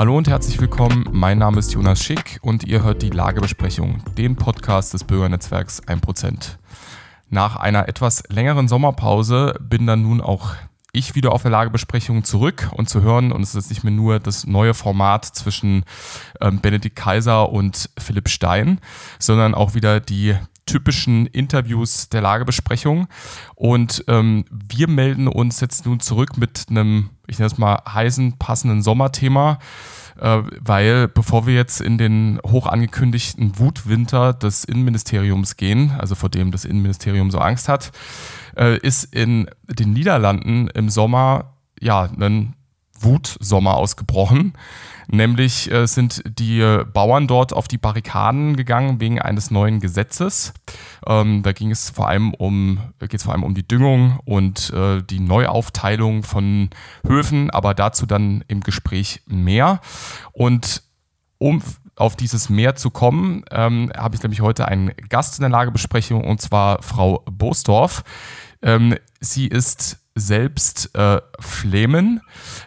Hallo 0.00 0.16
und 0.16 0.28
herzlich 0.28 0.58
willkommen. 0.58 1.06
Mein 1.12 1.36
Name 1.36 1.58
ist 1.58 1.74
Jonas 1.74 2.02
Schick 2.02 2.38
und 2.40 2.64
ihr 2.64 2.82
hört 2.82 3.02
die 3.02 3.10
Lagebesprechung, 3.10 4.02
den 4.16 4.34
Podcast 4.34 4.94
des 4.94 5.04
Bürgernetzwerks 5.04 5.82
1%. 5.82 6.56
Nach 7.28 7.56
einer 7.56 7.86
etwas 7.86 8.22
längeren 8.30 8.66
Sommerpause 8.66 9.52
bin 9.60 9.86
dann 9.86 10.00
nun 10.00 10.22
auch 10.22 10.54
ich 10.92 11.14
wieder 11.14 11.32
auf 11.32 11.42
der 11.42 11.50
Lagebesprechung 11.50 12.24
zurück 12.24 12.70
und 12.74 12.88
zu 12.88 13.02
hören. 13.02 13.30
Und 13.30 13.42
es 13.42 13.54
ist 13.54 13.68
nicht 13.68 13.84
mehr 13.84 13.92
nur 13.92 14.20
das 14.20 14.46
neue 14.46 14.72
Format 14.72 15.26
zwischen 15.26 15.84
ähm, 16.40 16.62
Benedikt 16.62 16.96
Kaiser 16.96 17.50
und 17.50 17.90
Philipp 17.98 18.30
Stein, 18.30 18.80
sondern 19.18 19.54
auch 19.54 19.74
wieder 19.74 20.00
die 20.00 20.34
typischen 20.70 21.26
Interviews 21.26 22.08
der 22.08 22.22
Lagebesprechung. 22.22 23.08
Und 23.56 24.04
ähm, 24.08 24.44
wir 24.50 24.88
melden 24.88 25.26
uns 25.26 25.60
jetzt 25.60 25.84
nun 25.84 26.00
zurück 26.00 26.36
mit 26.36 26.66
einem, 26.70 27.10
ich 27.26 27.38
nenne 27.38 27.50
es 27.50 27.58
mal, 27.58 27.82
heißen, 27.88 28.38
passenden 28.38 28.82
Sommerthema. 28.82 29.58
Äh, 30.18 30.42
weil 30.60 31.08
bevor 31.08 31.46
wir 31.46 31.54
jetzt 31.54 31.80
in 31.80 31.98
den 31.98 32.40
hoch 32.46 32.66
angekündigten 32.66 33.58
Wutwinter 33.58 34.32
des 34.32 34.64
Innenministeriums 34.64 35.56
gehen, 35.56 35.92
also 35.98 36.14
vor 36.14 36.28
dem 36.28 36.50
das 36.50 36.64
Innenministerium 36.64 37.30
so 37.30 37.38
Angst 37.38 37.68
hat, 37.68 37.92
äh, 38.56 38.78
ist 38.78 39.04
in 39.14 39.48
den 39.68 39.92
Niederlanden 39.92 40.68
im 40.68 40.88
Sommer 40.88 41.54
ja 41.80 42.08
ein 42.18 42.54
Wutsommer 42.98 43.76
ausgebrochen. 43.76 44.52
Nämlich 45.12 45.70
äh, 45.72 45.86
sind 45.86 46.22
die 46.38 46.84
Bauern 46.92 47.26
dort 47.26 47.52
auf 47.52 47.66
die 47.66 47.78
Barrikaden 47.78 48.56
gegangen 48.56 49.00
wegen 49.00 49.20
eines 49.20 49.50
neuen 49.50 49.80
Gesetzes. 49.80 50.52
Ähm, 51.06 51.42
da 51.42 51.52
ging 51.52 51.70
es 51.70 51.90
vor 51.90 52.08
allem 52.08 52.32
um, 52.34 52.78
geht 53.00 53.14
es 53.14 53.24
vor 53.24 53.32
allem 53.32 53.42
um 53.42 53.54
die 53.54 53.66
Düngung 53.66 54.20
und 54.24 54.70
äh, 54.70 55.02
die 55.02 55.20
Neuaufteilung 55.20 56.22
von 56.22 56.70
Höfen, 57.06 57.50
aber 57.50 57.74
dazu 57.74 58.06
dann 58.06 58.44
im 58.46 58.60
Gespräch 58.60 59.22
mehr. 59.26 59.80
Und 60.32 60.82
um 61.38 61.62
auf 61.96 62.16
dieses 62.16 62.48
Mehr 62.48 62.76
zu 62.76 62.90
kommen, 62.90 63.44
ähm, 63.50 63.92
habe 63.96 64.14
ich 64.14 64.22
nämlich 64.22 64.40
heute 64.40 64.68
einen 64.68 64.92
Gast 65.08 65.38
in 65.38 65.42
der 65.42 65.50
Lagebesprechung 65.50 66.24
und 66.24 66.40
zwar 66.40 66.82
Frau 66.82 67.24
Bosdorf. 67.30 68.04
Ähm, 68.62 68.94
sie 69.20 69.46
ist 69.46 69.99
selbst 70.14 70.94
äh, 70.94 71.20
Flemen, 71.38 72.20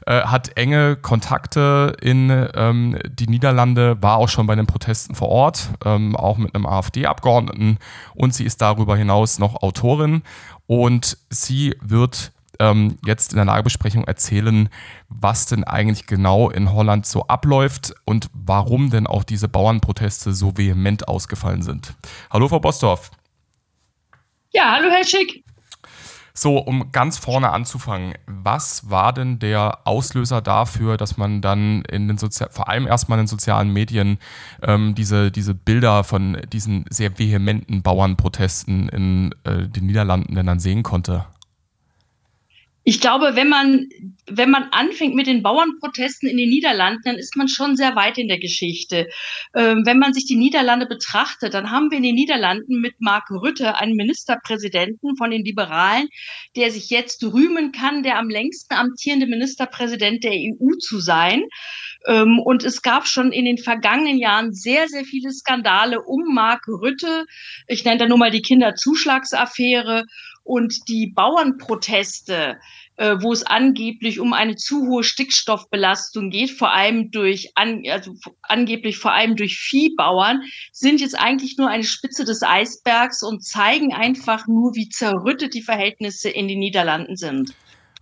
äh, 0.05 0.21
hat 0.21 0.57
enge 0.57 0.95
Kontakte 0.95 1.95
in 2.01 2.29
ähm, 2.55 2.97
die 3.05 3.27
Niederlande, 3.27 4.01
war 4.01 4.17
auch 4.17 4.29
schon 4.29 4.47
bei 4.47 4.55
den 4.55 4.65
Protesten 4.65 5.15
vor 5.15 5.29
Ort, 5.29 5.69
ähm, 5.85 6.15
auch 6.15 6.37
mit 6.37 6.55
einem 6.55 6.65
AfD-Abgeordneten 6.65 7.77
und 8.15 8.33
sie 8.33 8.45
ist 8.45 8.61
darüber 8.61 8.95
hinaus 8.95 9.39
noch 9.39 9.61
Autorin 9.61 10.23
und 10.67 11.17
sie 11.29 11.75
wird 11.81 12.31
ähm, 12.59 12.97
jetzt 13.05 13.33
in 13.33 13.37
der 13.37 13.45
Lagebesprechung 13.45 14.05
erzählen, 14.05 14.69
was 15.09 15.45
denn 15.45 15.63
eigentlich 15.63 16.07
genau 16.07 16.49
in 16.49 16.71
Holland 16.71 17.05
so 17.05 17.27
abläuft 17.27 17.93
und 18.05 18.29
warum 18.33 18.89
denn 18.89 19.07
auch 19.07 19.23
diese 19.23 19.47
Bauernproteste 19.47 20.33
so 20.33 20.57
vehement 20.57 21.07
ausgefallen 21.07 21.61
sind. 21.61 21.93
Hallo 22.31 22.47
Frau 22.47 22.59
Bosdorf. 22.59 23.11
Ja, 24.51 24.75
hallo 24.75 24.89
Herr 24.89 25.03
Schick. 25.03 25.43
So, 26.35 26.57
um 26.57 26.91
ganz 26.91 27.19
vorne 27.19 27.51
anzufangen, 27.51 28.15
was 28.25 28.89
war 28.89 29.13
denn 29.13 29.37
der 29.37 29.79
Auslöser 29.83 30.41
dafür, 30.41 30.97
dass 30.97 31.15
man 31.15 31.41
dann 31.41 31.83
in 31.83 32.07
den 32.07 32.17
Sozi 32.17 32.45
vor 32.49 32.69
allem 32.69 32.87
erstmal 32.87 33.19
in 33.19 33.23
den 33.23 33.27
sozialen 33.27 33.69
Medien 33.71 34.17
ähm, 34.63 34.95
diese, 34.95 35.29
diese 35.29 35.53
Bilder 35.53 36.03
von 36.03 36.41
diesen 36.51 36.85
sehr 36.89 37.19
vehementen 37.19 37.83
Bauernprotesten 37.83 38.89
in 38.89 39.35
äh, 39.43 39.67
den 39.67 39.85
Niederlanden 39.85 40.33
denn 40.33 40.47
dann 40.47 40.59
sehen 40.59 40.81
konnte? 40.81 41.25
Ich 42.85 42.99
glaube, 42.99 43.35
wenn 43.35 43.47
man, 43.47 43.87
wenn 44.27 44.49
man 44.49 44.63
anfängt 44.71 45.15
mit 45.15 45.27
den 45.27 45.41
Bauernprotesten 45.41 46.27
in 46.27 46.35
den 46.35 46.49
Niederlanden, 46.49 47.01
dann 47.05 47.15
ist 47.15 47.37
man 47.37 47.47
schon 47.47 47.77
sehr 47.77 47.95
weit 47.95 48.17
in 48.17 48.27
der 48.27 48.39
Geschichte. 48.39 49.07
Ähm, 49.55 49.83
wenn 49.85 49.99
man 49.99 50.13
sich 50.13 50.25
die 50.25 50.35
Niederlande 50.35 50.85
betrachtet, 50.85 51.53
dann 51.53 51.71
haben 51.71 51.91
wir 51.91 51.97
in 51.97 52.03
den 52.03 52.15
Niederlanden 52.15 52.81
mit 52.81 52.95
Mark 52.99 53.29
Rutte 53.31 53.77
einen 53.77 53.95
Ministerpräsidenten 53.95 55.15
von 55.15 55.31
den 55.31 55.45
Liberalen, 55.45 56.09
der 56.57 56.71
sich 56.71 56.89
jetzt 56.89 57.23
rühmen 57.23 57.71
kann, 57.71 58.03
der 58.03 58.19
am 58.19 58.29
längsten 58.29 58.73
amtierende 58.73 59.27
Ministerpräsident 59.27 60.23
der 60.23 60.33
EU 60.33 60.75
zu 60.79 60.99
sein. 60.99 61.43
Ähm, 62.05 62.39
und 62.39 62.65
es 62.65 62.81
gab 62.81 63.07
schon 63.07 63.31
in 63.31 63.45
den 63.45 63.57
vergangenen 63.57 64.17
Jahren 64.17 64.53
sehr, 64.53 64.89
sehr 64.89 65.05
viele 65.05 65.31
Skandale 65.31 66.01
um 66.01 66.33
Mark 66.33 66.67
Rutte. 66.67 67.25
Ich 67.67 67.85
nenne 67.85 67.99
da 67.99 68.07
nur 68.07 68.17
mal 68.17 68.31
die 68.31 68.41
Kinderzuschlagsaffäre 68.41 70.03
und 70.43 70.87
die 70.87 71.07
Bauernproteste, 71.07 72.57
äh, 72.97 73.15
wo 73.21 73.31
es 73.31 73.43
angeblich 73.43 74.19
um 74.19 74.33
eine 74.33 74.55
zu 74.55 74.87
hohe 74.87 75.03
Stickstoffbelastung 75.03 76.29
geht, 76.29 76.51
vor 76.51 76.71
allem 76.71 77.11
durch, 77.11 77.51
an, 77.55 77.83
also 77.89 78.13
angeblich 78.41 78.97
vor 78.97 79.13
allem 79.13 79.35
durch 79.35 79.57
Viehbauern, 79.57 80.43
sind 80.71 81.01
jetzt 81.01 81.17
eigentlich 81.17 81.57
nur 81.57 81.69
eine 81.69 81.83
Spitze 81.83 82.25
des 82.25 82.43
Eisbergs 82.43 83.23
und 83.23 83.43
zeigen 83.43 83.93
einfach 83.93 84.47
nur, 84.47 84.75
wie 84.75 84.89
zerrüttet 84.89 85.53
die 85.53 85.61
Verhältnisse 85.61 86.29
in 86.29 86.47
den 86.47 86.59
Niederlanden 86.59 87.15
sind. 87.15 87.53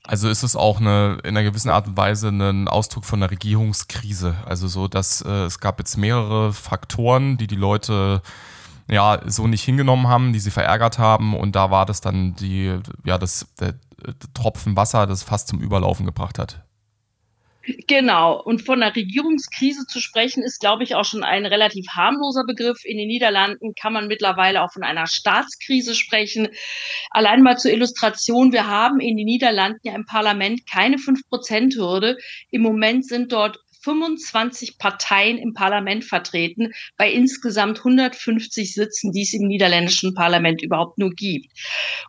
Also 0.03 0.29
ist 0.29 0.41
es 0.41 0.55
auch 0.55 0.79
eine, 0.79 1.19
in 1.23 1.37
einer 1.37 1.43
gewissen 1.43 1.69
Art 1.69 1.87
und 1.87 1.95
Weise 1.95 2.29
ein 2.29 2.67
Ausdruck 2.67 3.05
von 3.05 3.21
einer 3.21 3.29
Regierungskrise. 3.29 4.35
Also 4.45 4.67
so, 4.67 4.87
dass 4.87 5.21
äh, 5.21 5.45
es 5.45 5.59
gab 5.59 5.77
jetzt 5.77 5.95
mehrere 5.95 6.53
Faktoren, 6.53 7.37
die 7.37 7.45
die 7.45 7.55
Leute 7.55 8.23
ja 8.91 9.21
so 9.25 9.47
nicht 9.47 9.63
hingenommen 9.63 10.07
haben, 10.07 10.33
die 10.33 10.39
sie 10.39 10.51
verärgert 10.51 10.99
haben 10.99 11.35
und 11.35 11.55
da 11.55 11.71
war 11.71 11.85
das 11.85 12.01
dann 12.01 12.35
die, 12.35 12.77
ja, 13.05 13.17
das, 13.17 13.47
der, 13.59 13.73
der 14.05 14.15
Tropfen 14.33 14.75
Wasser, 14.75 15.07
das 15.07 15.23
fast 15.23 15.47
zum 15.47 15.59
Überlaufen 15.59 16.05
gebracht 16.05 16.37
hat. 16.37 16.63
Genau. 17.87 18.41
Und 18.41 18.65
von 18.65 18.81
einer 18.81 18.95
Regierungskrise 18.95 19.85
zu 19.85 19.99
sprechen, 19.99 20.41
ist, 20.41 20.59
glaube 20.59 20.83
ich, 20.83 20.95
auch 20.95 21.05
schon 21.05 21.23
ein 21.23 21.45
relativ 21.45 21.85
harmloser 21.89 22.43
Begriff. 22.43 22.83
In 22.83 22.97
den 22.97 23.07
Niederlanden 23.07 23.75
kann 23.79 23.93
man 23.93 24.07
mittlerweile 24.07 24.63
auch 24.63 24.73
von 24.73 24.83
einer 24.83 25.05
Staatskrise 25.05 25.93
sprechen. 25.93 26.47
Allein 27.11 27.43
mal 27.43 27.57
zur 27.57 27.71
Illustration. 27.71 28.51
Wir 28.51 28.65
haben 28.65 28.99
in 28.99 29.15
den 29.15 29.25
Niederlanden 29.25 29.79
ja 29.83 29.93
im 29.93 30.05
Parlament 30.05 30.67
keine 30.67 30.97
5-Prozent-Hürde. 30.97 32.17
Im 32.49 32.63
Moment 32.63 33.05
sind 33.05 33.31
dort 33.31 33.59
25 33.83 34.77
Parteien 34.77 35.37
im 35.37 35.53
Parlament 35.53 36.03
vertreten, 36.03 36.71
bei 36.97 37.11
insgesamt 37.11 37.79
150 37.79 38.73
Sitzen, 38.73 39.11
die 39.11 39.23
es 39.23 39.33
im 39.33 39.47
niederländischen 39.47 40.13
Parlament 40.13 40.61
überhaupt 40.61 40.97
nur 40.97 41.11
gibt. 41.11 41.51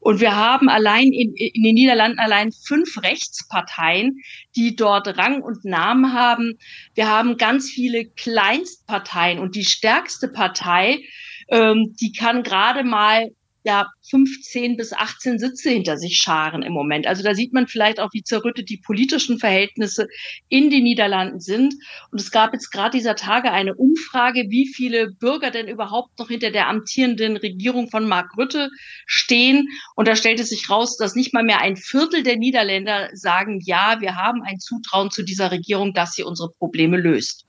Und 0.00 0.20
wir 0.20 0.36
haben 0.36 0.68
allein 0.68 1.12
in, 1.12 1.34
in 1.34 1.62
den 1.62 1.74
Niederlanden 1.74 2.18
allein 2.18 2.52
fünf 2.52 3.02
Rechtsparteien, 3.02 4.18
die 4.56 4.76
dort 4.76 5.18
Rang 5.18 5.42
und 5.42 5.64
Namen 5.64 6.12
haben. 6.12 6.58
Wir 6.94 7.08
haben 7.08 7.36
ganz 7.36 7.70
viele 7.70 8.04
Kleinstparteien 8.06 9.38
und 9.38 9.54
die 9.54 9.64
stärkste 9.64 10.28
Partei, 10.28 11.00
ähm, 11.48 11.94
die 12.00 12.12
kann 12.12 12.42
gerade 12.42 12.84
mal 12.84 13.30
ja 13.64 13.86
15 14.08 14.76
bis 14.76 14.92
18 14.92 15.38
Sitze 15.38 15.70
hinter 15.70 15.96
sich 15.96 16.16
scharen 16.16 16.62
im 16.62 16.72
Moment. 16.72 17.06
Also 17.06 17.22
da 17.22 17.34
sieht 17.34 17.52
man 17.52 17.66
vielleicht 17.66 18.00
auch, 18.00 18.10
wie 18.12 18.22
zerrüttet 18.22 18.68
die 18.68 18.78
politischen 18.78 19.38
Verhältnisse 19.38 20.08
in 20.48 20.70
den 20.70 20.84
Niederlanden 20.84 21.40
sind. 21.40 21.74
Und 22.10 22.20
es 22.20 22.30
gab 22.30 22.52
jetzt 22.52 22.70
gerade 22.70 22.96
dieser 22.96 23.14
Tage 23.14 23.52
eine 23.52 23.74
Umfrage, 23.74 24.46
wie 24.48 24.66
viele 24.66 25.12
Bürger 25.12 25.50
denn 25.50 25.68
überhaupt 25.68 26.18
noch 26.18 26.28
hinter 26.28 26.50
der 26.50 26.68
amtierenden 26.68 27.36
Regierung 27.36 27.88
von 27.88 28.08
Mark 28.08 28.36
Rutte 28.36 28.70
stehen. 29.06 29.68
Und 29.94 30.08
da 30.08 30.16
stellte 30.16 30.44
sich 30.44 30.68
raus, 30.68 30.96
dass 30.96 31.14
nicht 31.14 31.32
mal 31.32 31.44
mehr 31.44 31.60
ein 31.60 31.76
Viertel 31.76 32.22
der 32.22 32.36
Niederländer 32.36 33.10
sagen, 33.14 33.60
ja, 33.64 34.00
wir 34.00 34.16
haben 34.16 34.42
ein 34.42 34.58
Zutrauen 34.58 35.10
zu 35.10 35.22
dieser 35.22 35.50
Regierung, 35.50 35.92
dass 35.92 36.12
sie 36.12 36.24
unsere 36.24 36.50
Probleme 36.50 36.96
löst 36.96 37.46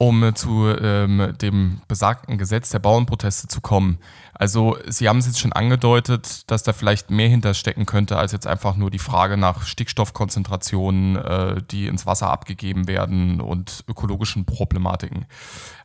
um 0.00 0.32
zu 0.36 0.68
ähm, 0.68 1.34
dem 1.42 1.80
besagten 1.88 2.38
Gesetz 2.38 2.70
der 2.70 2.78
Bauernproteste 2.78 3.48
zu 3.48 3.60
kommen. 3.60 3.98
Also 4.32 4.76
Sie 4.86 5.08
haben 5.08 5.18
es 5.18 5.26
jetzt 5.26 5.40
schon 5.40 5.52
angedeutet, 5.52 6.48
dass 6.48 6.62
da 6.62 6.72
vielleicht 6.72 7.10
mehr 7.10 7.28
hinterstecken 7.28 7.84
könnte 7.84 8.16
als 8.16 8.30
jetzt 8.30 8.46
einfach 8.46 8.76
nur 8.76 8.92
die 8.92 9.00
Frage 9.00 9.36
nach 9.36 9.62
Stickstoffkonzentrationen, 9.66 11.16
äh, 11.16 11.62
die 11.68 11.88
ins 11.88 12.06
Wasser 12.06 12.30
abgegeben 12.30 12.86
werden 12.86 13.40
und 13.40 13.84
ökologischen 13.88 14.44
Problematiken. 14.44 15.26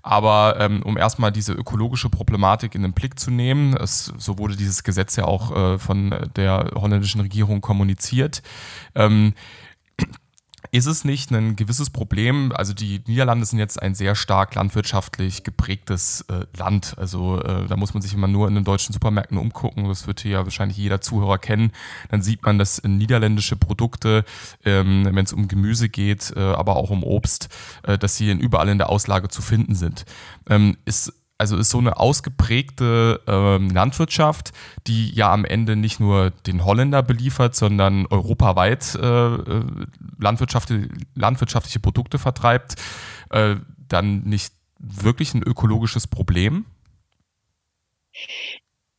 Aber 0.03 0.57
ähm, 0.59 0.83
um 0.83 0.95
erstmal 0.95 1.31
diese 1.31 1.53
ökologische 1.53 2.09
Problematik 2.09 2.75
in 2.75 2.83
den 2.83 2.93
Blick 2.93 3.17
zu 3.19 3.31
nehmen, 3.31 3.75
es, 3.75 4.13
so 4.17 4.37
wurde 4.37 4.55
dieses 4.55 4.83
Gesetz 4.83 5.15
ja 5.15 5.25
auch 5.25 5.55
äh, 5.55 5.79
von 5.79 6.13
der 6.35 6.71
holländischen 6.75 7.21
Regierung 7.21 7.61
kommuniziert. 7.61 8.43
Ähm, 8.93 9.33
ist 10.73 10.87
es 10.87 11.05
nicht 11.05 11.29
ein 11.31 11.55
gewisses 11.55 11.91
Problem? 11.91 12.51
Also 12.51 12.73
die 12.73 13.03
Niederlande 13.05 13.45
sind 13.45 13.59
jetzt 13.59 13.79
ein 13.79 13.93
sehr 13.93 14.15
stark 14.15 14.55
landwirtschaftlich 14.55 15.43
geprägtes 15.43 16.25
äh, 16.29 16.47
Land. 16.57 16.95
Also 16.97 17.39
äh, 17.39 17.67
da 17.67 17.77
muss 17.77 17.93
man 17.93 18.01
sich 18.01 18.15
immer 18.15 18.27
nur 18.27 18.47
in 18.47 18.55
den 18.55 18.63
deutschen 18.63 18.91
Supermärkten 18.91 19.37
umgucken. 19.37 19.87
Das 19.87 20.07
wird 20.07 20.21
hier 20.21 20.31
ja 20.31 20.43
wahrscheinlich 20.45 20.75
jeder 20.75 20.99
Zuhörer 20.99 21.37
kennen. 21.37 21.73
Dann 22.09 22.23
sieht 22.23 22.41
man, 22.41 22.57
dass 22.57 22.81
niederländische 22.83 23.55
Produkte, 23.55 24.25
ähm, 24.65 25.05
wenn 25.05 25.23
es 25.23 25.31
um 25.31 25.47
Gemüse 25.47 25.89
geht, 25.89 26.33
äh, 26.35 26.39
aber 26.39 26.75
auch 26.75 26.89
um 26.89 27.03
Obst, 27.03 27.49
äh, 27.83 27.99
dass 27.99 28.17
sie 28.17 28.31
überall 28.31 28.69
in 28.69 28.79
der 28.79 28.89
Auslage 28.89 29.27
zu 29.27 29.43
finden 29.43 29.75
sind. 29.75 30.05
Ähm, 30.49 30.77
ist 30.85 31.13
also 31.43 31.57
ist 31.57 31.71
so 31.71 31.79
eine 31.79 31.97
ausgeprägte 31.97 33.19
ähm, 33.27 33.69
Landwirtschaft, 33.69 34.53
die 34.87 35.13
ja 35.13 35.33
am 35.33 35.43
Ende 35.43 35.75
nicht 35.75 35.99
nur 35.99 36.31
den 36.47 36.63
Holländer 36.63 37.03
beliefert, 37.03 37.53
sondern 37.53 38.05
europaweit 38.07 38.95
äh, 38.95 39.35
äh 39.35 39.63
landwirtschaftliche, 40.19 40.87
landwirtschaftliche 41.15 41.81
Produkte 41.81 42.17
vertreibt, 42.17 42.75
äh, 43.29 43.57
dann 43.89 44.21
nicht 44.21 44.53
wirklich 44.79 45.33
ein 45.33 45.43
ökologisches 45.43 46.07
Problem? 46.07 46.65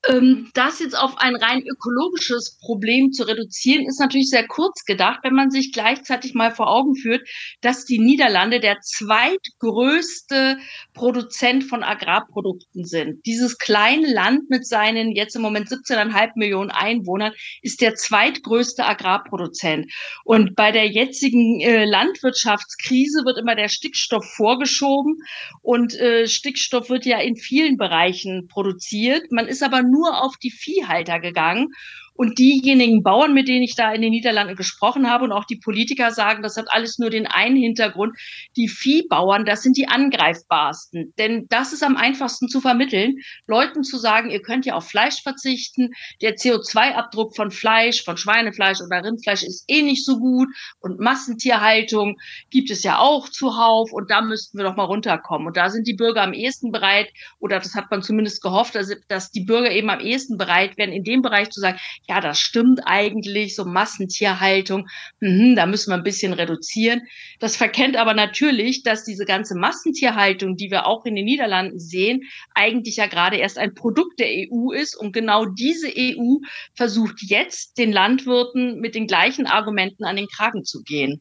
Ähm, 0.08 0.50
das 0.54 0.80
jetzt 0.80 0.98
auf 0.98 1.16
ein 1.18 1.36
rein 1.36 1.62
ökologisches 1.66 2.58
Problem 2.60 3.12
zu 3.12 3.24
reduzieren, 3.24 3.86
ist 3.86 4.00
natürlich 4.00 4.28
sehr 4.28 4.46
kurz 4.46 4.84
gedacht, 4.84 5.20
wenn 5.22 5.34
man 5.34 5.50
sich 5.50 5.72
gleichzeitig 5.72 6.34
mal 6.34 6.54
vor 6.54 6.68
Augen 6.68 6.94
führt, 6.94 7.26
dass 7.60 7.84
die 7.84 7.98
Niederlande 7.98 8.60
der 8.60 8.80
zweitgrößte 8.80 10.58
Produzent 10.92 11.64
von 11.64 11.82
Agrarprodukten 11.82 12.84
sind. 12.84 13.24
Dieses 13.24 13.58
kleine 13.58 14.12
Land 14.12 14.50
mit 14.50 14.66
seinen 14.66 15.12
jetzt 15.12 15.36
im 15.36 15.42
Moment 15.42 15.68
17,5 15.68 16.32
Millionen 16.36 16.70
Einwohnern 16.70 17.32
ist 17.62 17.80
der 17.80 17.94
zweitgrößte 17.94 18.84
Agrarproduzent. 18.84 19.90
Und 20.24 20.54
bei 20.54 20.70
der 20.70 20.86
jetzigen 20.88 21.60
äh, 21.60 21.84
Landwirtschaftskrise 21.84 23.24
wird 23.24 23.38
immer 23.38 23.54
der 23.54 23.68
Stickstoff 23.68 24.24
vorgeschoben 24.36 25.16
und 25.62 25.94
äh, 25.94 26.26
Stickstoff 26.26 26.90
wird 26.90 27.06
ja 27.06 27.18
in 27.20 27.36
vielen 27.36 27.76
Bereichen 27.76 28.48
produziert. 28.48 29.30
Man 29.30 29.46
ist 29.46 29.62
aber 29.62 29.82
nur 29.94 30.22
auf 30.22 30.36
die 30.36 30.50
Viehhalter 30.50 31.20
gegangen 31.20 31.68
und 32.14 32.38
diejenigen 32.38 33.02
Bauern, 33.02 33.34
mit 33.34 33.48
denen 33.48 33.64
ich 33.64 33.74
da 33.74 33.92
in 33.92 34.00
den 34.00 34.12
Niederlanden 34.12 34.56
gesprochen 34.56 35.10
habe 35.10 35.24
und 35.24 35.32
auch 35.32 35.44
die 35.44 35.56
Politiker 35.56 36.12
sagen, 36.12 36.42
das 36.42 36.56
hat 36.56 36.66
alles 36.68 36.98
nur 36.98 37.10
den 37.10 37.26
einen 37.26 37.56
Hintergrund. 37.56 38.16
Die 38.56 38.68
Viehbauern, 38.68 39.44
das 39.44 39.62
sind 39.62 39.76
die 39.76 39.88
angreifbarsten. 39.88 41.12
Denn 41.18 41.46
das 41.48 41.72
ist 41.72 41.82
am 41.82 41.96
einfachsten 41.96 42.48
zu 42.48 42.60
vermitteln, 42.60 43.16
Leuten 43.46 43.82
zu 43.82 43.98
sagen, 43.98 44.30
ihr 44.30 44.42
könnt 44.42 44.64
ja 44.64 44.74
auf 44.74 44.88
Fleisch 44.88 45.22
verzichten. 45.22 45.90
Der 46.22 46.36
CO2-Abdruck 46.36 47.34
von 47.34 47.50
Fleisch, 47.50 48.04
von 48.04 48.16
Schweinefleisch 48.16 48.80
oder 48.80 49.02
Rindfleisch 49.02 49.42
ist 49.42 49.64
eh 49.68 49.82
nicht 49.82 50.04
so 50.04 50.18
gut. 50.18 50.48
Und 50.80 51.00
Massentierhaltung 51.00 52.16
gibt 52.50 52.70
es 52.70 52.84
ja 52.84 52.98
auch 52.98 53.28
zuhauf. 53.28 53.92
Und 53.92 54.10
da 54.10 54.20
müssten 54.20 54.58
wir 54.58 54.64
doch 54.64 54.76
mal 54.76 54.84
runterkommen. 54.84 55.48
Und 55.48 55.56
da 55.56 55.68
sind 55.68 55.88
die 55.88 55.94
Bürger 55.94 56.22
am 56.22 56.32
ehesten 56.32 56.70
bereit, 56.70 57.12
oder 57.40 57.58
das 57.58 57.74
hat 57.74 57.90
man 57.90 58.02
zumindest 58.02 58.40
gehofft, 58.40 58.76
dass, 59.08 59.30
die 59.30 59.40
Bürger 59.40 59.70
eben 59.70 59.90
am 59.90 60.00
ehesten 60.00 60.36
bereit 60.36 60.76
wären, 60.76 60.92
in 60.92 61.02
dem 61.02 61.22
Bereich 61.22 61.50
zu 61.50 61.60
sagen, 61.60 61.78
ja, 62.06 62.20
das 62.20 62.38
stimmt 62.38 62.80
eigentlich, 62.84 63.56
so 63.56 63.64
Massentierhaltung, 63.64 64.88
mh, 65.20 65.54
da 65.54 65.66
müssen 65.66 65.90
wir 65.90 65.96
ein 65.96 66.02
bisschen 66.02 66.32
reduzieren. 66.34 67.02
Das 67.40 67.56
verkennt 67.56 67.96
aber 67.96 68.14
natürlich, 68.14 68.82
dass 68.82 69.04
diese 69.04 69.24
ganze 69.24 69.56
Massentierhaltung, 69.56 70.56
die 70.56 70.70
wir 70.70 70.86
auch 70.86 71.04
in 71.06 71.14
den 71.14 71.24
Niederlanden 71.24 71.78
sehen, 71.78 72.22
eigentlich 72.54 72.96
ja 72.96 73.06
gerade 73.06 73.36
erst 73.36 73.58
ein 73.58 73.74
Produkt 73.74 74.20
der 74.20 74.28
EU 74.28 74.72
ist. 74.72 74.96
Und 74.96 75.12
genau 75.12 75.46
diese 75.46 75.88
EU 75.88 76.36
versucht 76.74 77.22
jetzt 77.22 77.78
den 77.78 77.92
Landwirten 77.92 78.80
mit 78.80 78.94
den 78.94 79.06
gleichen 79.06 79.46
Argumenten 79.46 80.04
an 80.04 80.16
den 80.16 80.28
Kragen 80.28 80.64
zu 80.64 80.82
gehen. 80.82 81.20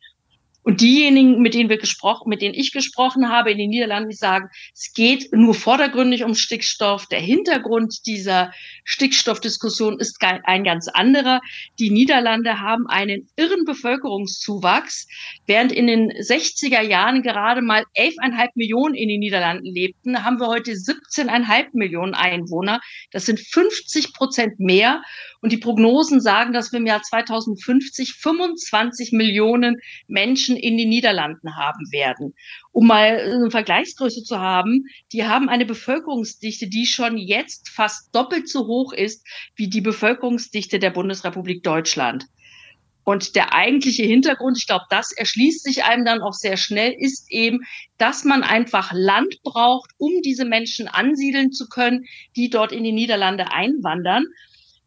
Und 0.64 0.82
diejenigen, 0.82 1.42
mit 1.42 1.54
denen 1.54 1.70
wir 1.70 1.78
gesprochen, 1.78 2.30
mit 2.30 2.42
denen 2.42 2.56
ich 2.56 2.72
gesprochen 2.72 3.30
habe 3.30 3.52
in 3.52 3.58
den 3.58 3.70
Niederlanden, 3.70 4.10
die 4.10 4.16
sagen, 4.16 4.50
es 4.74 4.94
geht 4.94 5.32
nur 5.34 5.54
vordergründig 5.54 6.24
um 6.24 6.36
Stickstoff. 6.36 7.06
Der 7.08 7.20
Hintergrund 7.20 8.06
dieser 8.06 8.52
Stickstoffdiskussion 8.86 10.00
ist 10.00 10.18
ein 10.22 10.64
ganz 10.64 10.88
anderer. 10.88 11.42
Die 11.80 11.90
Niederlande 11.90 12.62
haben 12.62 12.88
einen 12.88 13.30
irren 13.36 13.66
Bevölkerungszuwachs, 13.66 15.08
während 15.48 15.72
in 15.74 15.88
den 15.88 16.12
60er 16.12 16.82
Jahren 16.82 17.24
gerade 17.24 17.62
mal 17.62 17.84
11,5 17.98 18.50
Millionen 18.56 18.96
in 18.96 19.10
den 19.10 19.20
Niederlanden 19.20 19.66
lebten, 19.66 20.24
haben 20.24 20.40
wir 20.40 20.48
heute 20.48 20.72
17,5 20.72 21.70
Millionen 21.74 22.14
Einwohner. 22.14 22.80
Das 23.12 23.26
sind 23.26 23.40
50 23.40 24.14
Prozent 24.14 24.60
mehr. 24.60 25.04
Und 25.42 25.52
die 25.52 25.58
Prognosen 25.58 26.22
sagen, 26.22 26.54
dass 26.54 26.72
wir 26.72 26.80
im 26.80 26.86
Jahr 26.86 27.02
2050 27.02 28.14
25 28.14 29.12
Millionen 29.12 29.78
Menschen 30.08 30.53
in 30.56 30.78
den 30.78 30.90
Niederlanden 30.90 31.56
haben 31.56 31.92
werden. 31.92 32.34
Um 32.72 32.88
mal 32.88 33.20
eine 33.20 33.52
Vergleichsgröße 33.52 34.24
zu 34.24 34.40
haben, 34.40 34.86
die 35.12 35.26
haben 35.26 35.50
eine 35.50 35.66
Bevölkerungsdichte, 35.66 36.68
die 36.68 36.86
schon 36.86 37.18
jetzt 37.18 37.70
fast 37.70 38.16
doppelt 38.16 38.50
so 38.50 38.68
hoch 38.68 38.94
ist 38.94 39.26
wie 39.56 39.70
die 39.70 39.82
Bevölkerungsdichte 39.82 40.80
der 40.80 40.92
Bundesrepublik 40.92 41.64
Deutschland. 41.64 42.26
Und 43.06 43.36
der 43.36 43.54
eigentliche 43.54 44.04
Hintergrund, 44.04 44.58
ich 44.58 44.68
glaube, 44.68 44.86
das 44.90 45.12
erschließt 45.12 45.64
sich 45.64 45.84
einem 45.84 46.06
dann 46.06 46.22
auch 46.22 46.34
sehr 46.34 46.56
schnell, 46.56 46.96
ist 46.98 47.30
eben, 47.30 47.60
dass 47.98 48.24
man 48.24 48.44
einfach 48.44 48.92
Land 48.94 49.42
braucht, 49.44 49.92
um 49.98 50.22
diese 50.24 50.46
Menschen 50.46 50.88
ansiedeln 50.88 51.52
zu 51.52 51.68
können, 51.68 52.06
die 52.36 52.50
dort 52.50 52.72
in 52.72 52.84
die 52.84 52.94
Niederlande 52.94 53.52
einwandern. 53.52 54.26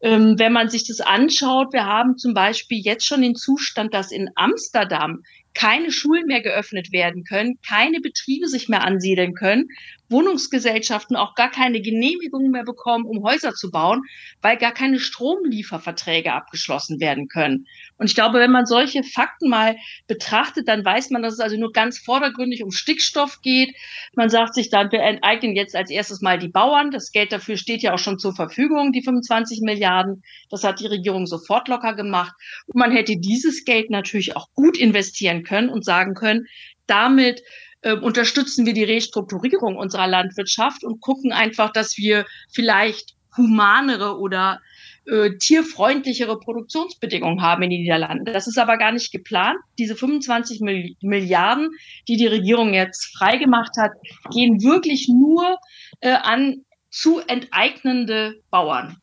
Ähm, 0.00 0.38
wenn 0.38 0.52
man 0.52 0.68
sich 0.68 0.86
das 0.86 1.00
anschaut, 1.00 1.72
wir 1.72 1.84
haben 1.84 2.16
zum 2.16 2.32
Beispiel 2.32 2.80
jetzt 2.82 3.06
schon 3.06 3.22
den 3.22 3.34
Zustand, 3.34 3.92
dass 3.92 4.12
in 4.12 4.30
Amsterdam 4.34 5.22
keine 5.56 5.90
Schulen 5.90 6.26
mehr 6.26 6.42
geöffnet 6.42 6.92
werden 6.92 7.24
können, 7.24 7.58
keine 7.66 8.00
Betriebe 8.00 8.46
sich 8.46 8.68
mehr 8.68 8.84
ansiedeln 8.84 9.34
können, 9.34 9.68
Wohnungsgesellschaften 10.08 11.16
auch 11.16 11.34
gar 11.34 11.50
keine 11.50 11.80
Genehmigungen 11.80 12.50
mehr 12.50 12.64
bekommen, 12.64 13.04
um 13.04 13.22
Häuser 13.22 13.54
zu 13.54 13.70
bauen, 13.70 14.02
weil 14.42 14.56
gar 14.56 14.72
keine 14.72 14.98
Stromlieferverträge 14.98 16.32
abgeschlossen 16.32 17.00
werden 17.00 17.28
können. 17.28 17.66
Und 17.98 18.06
ich 18.06 18.14
glaube, 18.14 18.38
wenn 18.38 18.50
man 18.50 18.66
solche 18.66 19.02
Fakten 19.02 19.48
mal 19.48 19.76
betrachtet, 20.06 20.68
dann 20.68 20.84
weiß 20.84 21.10
man, 21.10 21.22
dass 21.22 21.34
es 21.34 21.40
also 21.40 21.56
nur 21.56 21.72
ganz 21.72 21.98
vordergründig 21.98 22.62
um 22.62 22.70
Stickstoff 22.70 23.40
geht. 23.42 23.74
Man 24.14 24.28
sagt 24.28 24.54
sich 24.54 24.70
dann, 24.70 24.92
wir 24.92 25.00
enteignen 25.00 25.56
jetzt 25.56 25.74
als 25.74 25.90
erstes 25.90 26.20
mal 26.20 26.38
die 26.38 26.48
Bauern. 26.48 26.90
Das 26.90 27.10
Geld 27.10 27.32
dafür 27.32 27.56
steht 27.56 27.82
ja 27.82 27.94
auch 27.94 27.98
schon 27.98 28.18
zur 28.18 28.34
Verfügung, 28.34 28.92
die 28.92 29.02
25 29.02 29.60
Milliarden. 29.62 30.22
Das 30.50 30.64
hat 30.64 30.80
die 30.80 30.86
Regierung 30.86 31.26
sofort 31.26 31.68
locker 31.68 31.94
gemacht. 31.94 32.34
Und 32.66 32.76
man 32.76 32.92
hätte 32.92 33.16
dieses 33.16 33.64
Geld 33.64 33.90
natürlich 33.90 34.36
auch 34.36 34.48
gut 34.54 34.76
investieren 34.76 35.42
können 35.42 35.68
und 35.68 35.84
sagen 35.84 36.14
können, 36.14 36.46
damit 36.86 37.42
äh, 37.82 37.94
unterstützen 37.94 38.66
wir 38.66 38.72
die 38.72 38.84
Restrukturierung 38.84 39.76
unserer 39.76 40.06
Landwirtschaft 40.06 40.84
und 40.84 41.00
gucken 41.00 41.32
einfach, 41.32 41.72
dass 41.72 41.96
wir 41.96 42.26
vielleicht 42.52 43.14
humanere 43.36 44.18
oder 44.18 44.60
äh, 45.06 45.36
tierfreundlichere 45.38 46.38
Produktionsbedingungen 46.38 47.42
haben 47.42 47.62
in 47.62 47.70
den 47.70 47.82
Niederlanden. 47.82 48.24
Das 48.24 48.46
ist 48.46 48.58
aber 48.58 48.76
gar 48.76 48.92
nicht 48.92 49.12
geplant. 49.12 49.58
Diese 49.78 49.94
25 49.94 50.60
Milliarden, 51.00 51.70
die 52.08 52.16
die 52.16 52.26
Regierung 52.26 52.74
jetzt 52.74 53.16
freigemacht 53.16 53.76
hat, 53.78 53.92
gehen 54.32 54.62
wirklich 54.62 55.08
nur 55.08 55.58
äh, 56.00 56.10
an 56.10 56.64
zu 56.90 57.20
enteignende 57.20 58.40
Bauern. 58.50 58.96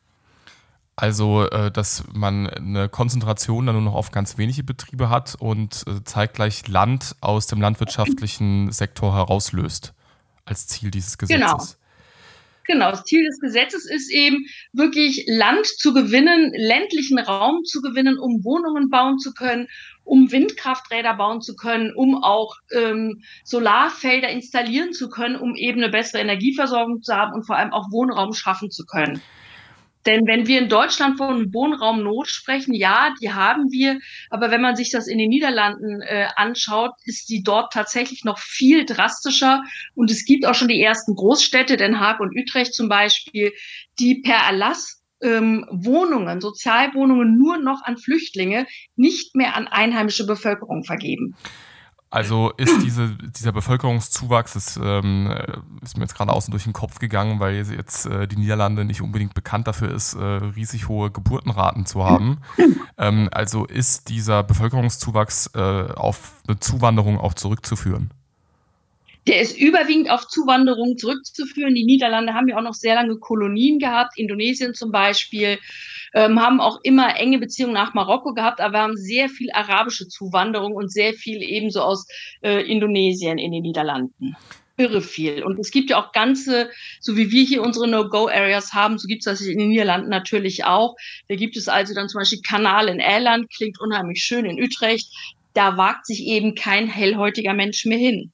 Also, 0.96 1.48
äh, 1.48 1.72
dass 1.72 2.04
man 2.12 2.48
eine 2.48 2.88
Konzentration 2.88 3.66
dann 3.66 3.74
nur 3.74 3.84
noch 3.84 3.94
auf 3.94 4.12
ganz 4.12 4.38
wenige 4.38 4.62
Betriebe 4.62 5.10
hat 5.10 5.34
und 5.38 5.84
äh, 5.88 6.04
zeitgleich 6.04 6.68
Land 6.68 7.16
aus 7.20 7.48
dem 7.48 7.60
landwirtschaftlichen 7.60 8.70
Sektor 8.70 9.14
herauslöst 9.14 9.92
als 10.44 10.68
Ziel 10.68 10.90
dieses 10.90 11.18
Gesetzes. 11.18 11.40
Genau. 11.40 11.64
Genau, 12.66 12.90
das 12.90 13.04
Ziel 13.04 13.24
des 13.24 13.40
Gesetzes 13.40 13.84
ist 13.84 14.10
eben 14.10 14.46
wirklich 14.72 15.24
Land 15.26 15.66
zu 15.66 15.92
gewinnen, 15.92 16.50
ländlichen 16.56 17.18
Raum 17.18 17.62
zu 17.64 17.82
gewinnen, 17.82 18.18
um 18.18 18.42
Wohnungen 18.42 18.88
bauen 18.88 19.18
zu 19.18 19.34
können, 19.34 19.68
um 20.02 20.32
Windkrafträder 20.32 21.14
bauen 21.14 21.42
zu 21.42 21.56
können, 21.56 21.92
um 21.94 22.22
auch 22.22 22.56
ähm, 22.72 23.22
Solarfelder 23.44 24.30
installieren 24.30 24.94
zu 24.94 25.10
können, 25.10 25.36
um 25.36 25.54
eben 25.56 25.82
eine 25.82 25.92
bessere 25.92 26.22
Energieversorgung 26.22 27.02
zu 27.02 27.14
haben 27.14 27.34
und 27.34 27.44
vor 27.44 27.56
allem 27.56 27.72
auch 27.72 27.90
Wohnraum 27.90 28.32
schaffen 28.32 28.70
zu 28.70 28.86
können. 28.86 29.20
Denn 30.06 30.26
wenn 30.26 30.46
wir 30.46 30.58
in 30.58 30.68
Deutschland 30.68 31.16
von 31.16 31.52
Wohnraumnot 31.52 32.28
sprechen, 32.28 32.74
ja, 32.74 33.14
die 33.20 33.32
haben 33.32 33.70
wir. 33.70 33.98
Aber 34.30 34.50
wenn 34.50 34.60
man 34.60 34.76
sich 34.76 34.90
das 34.90 35.06
in 35.06 35.18
den 35.18 35.30
Niederlanden 35.30 36.02
äh, 36.02 36.26
anschaut, 36.36 36.92
ist 37.04 37.28
die 37.30 37.42
dort 37.42 37.72
tatsächlich 37.72 38.24
noch 38.24 38.38
viel 38.38 38.84
drastischer. 38.84 39.62
Und 39.94 40.10
es 40.10 40.24
gibt 40.24 40.46
auch 40.46 40.54
schon 40.54 40.68
die 40.68 40.82
ersten 40.82 41.14
Großstädte, 41.14 41.76
Den 41.76 42.00
Haag 42.00 42.20
und 42.20 42.36
Utrecht 42.36 42.74
zum 42.74 42.88
Beispiel, 42.88 43.52
die 43.98 44.20
per 44.22 44.36
Erlass 44.36 45.02
ähm, 45.22 45.66
Wohnungen, 45.70 46.40
Sozialwohnungen 46.40 47.38
nur 47.38 47.56
noch 47.58 47.82
an 47.82 47.96
Flüchtlinge, 47.96 48.66
nicht 48.96 49.34
mehr 49.34 49.56
an 49.56 49.66
einheimische 49.66 50.26
Bevölkerung 50.26 50.84
vergeben. 50.84 51.36
Also 52.14 52.52
ist 52.56 52.80
diese, 52.84 53.16
dieser 53.36 53.50
Bevölkerungszuwachs, 53.50 54.52
das 54.52 54.76
ähm, 54.80 55.34
ist 55.82 55.96
mir 55.96 56.04
jetzt 56.04 56.14
gerade 56.14 56.32
außen 56.32 56.52
durch 56.52 56.62
den 56.62 56.72
Kopf 56.72 57.00
gegangen, 57.00 57.40
weil 57.40 57.56
jetzt 57.56 58.06
äh, 58.06 58.28
die 58.28 58.36
Niederlande 58.36 58.84
nicht 58.84 59.00
unbedingt 59.00 59.34
bekannt 59.34 59.66
dafür 59.66 59.92
ist, 59.92 60.14
äh, 60.14 60.22
riesig 60.22 60.86
hohe 60.86 61.10
Geburtenraten 61.10 61.86
zu 61.86 62.04
haben. 62.04 62.38
Ähm, 62.96 63.28
also 63.32 63.64
ist 63.64 64.08
dieser 64.08 64.44
Bevölkerungszuwachs 64.44 65.50
äh, 65.56 65.58
auf 65.58 66.34
eine 66.46 66.60
Zuwanderung 66.60 67.18
auch 67.18 67.34
zurückzuführen? 67.34 68.12
Der 69.26 69.40
ist 69.40 69.58
überwiegend 69.58 70.08
auf 70.10 70.28
Zuwanderung 70.28 70.96
zurückzuführen. 70.96 71.74
Die 71.74 71.84
Niederlande 71.84 72.34
haben 72.34 72.46
ja 72.46 72.56
auch 72.56 72.62
noch 72.62 72.74
sehr 72.74 72.94
lange 72.94 73.16
Kolonien 73.16 73.80
gehabt, 73.80 74.16
Indonesien 74.16 74.74
zum 74.74 74.92
Beispiel, 74.92 75.58
ähm, 76.14 76.40
haben 76.40 76.60
auch 76.60 76.78
immer 76.82 77.16
enge 77.16 77.38
Beziehungen 77.38 77.74
nach 77.74 77.92
Marokko 77.92 78.32
gehabt, 78.32 78.60
aber 78.60 78.78
haben 78.78 78.96
sehr 78.96 79.28
viel 79.28 79.50
arabische 79.52 80.08
Zuwanderung 80.08 80.74
und 80.74 80.90
sehr 80.90 81.12
viel 81.12 81.42
ebenso 81.42 81.82
aus 81.82 82.06
äh, 82.42 82.62
Indonesien 82.62 83.38
in 83.38 83.52
den 83.52 83.62
Niederlanden. 83.62 84.36
irre 84.76 85.00
viel. 85.00 85.44
Und 85.44 85.58
es 85.58 85.70
gibt 85.70 85.90
ja 85.90 86.02
auch 86.02 86.12
ganze, 86.12 86.70
so 87.00 87.16
wie 87.16 87.30
wir 87.30 87.44
hier 87.44 87.62
unsere 87.62 87.86
No-Go-Areas 87.86 88.72
haben, 88.72 88.98
so 88.98 89.06
gibt 89.06 89.20
es 89.20 89.24
das 89.24 89.40
in 89.40 89.58
den 89.58 89.68
Niederlanden 89.68 90.08
natürlich 90.08 90.64
auch. 90.64 90.96
Da 91.28 91.36
gibt 91.36 91.56
es 91.56 91.68
also 91.68 91.94
dann 91.94 92.08
zum 92.08 92.20
Beispiel 92.20 92.40
Kanal 92.40 92.88
in 92.88 93.00
Irland, 93.00 93.50
klingt 93.54 93.80
unheimlich 93.80 94.22
schön 94.22 94.44
in 94.44 94.60
Utrecht. 94.62 95.08
Da 95.52 95.76
wagt 95.76 96.06
sich 96.06 96.26
eben 96.26 96.56
kein 96.56 96.88
hellhäutiger 96.88 97.54
Mensch 97.54 97.84
mehr 97.84 97.98
hin. 97.98 98.32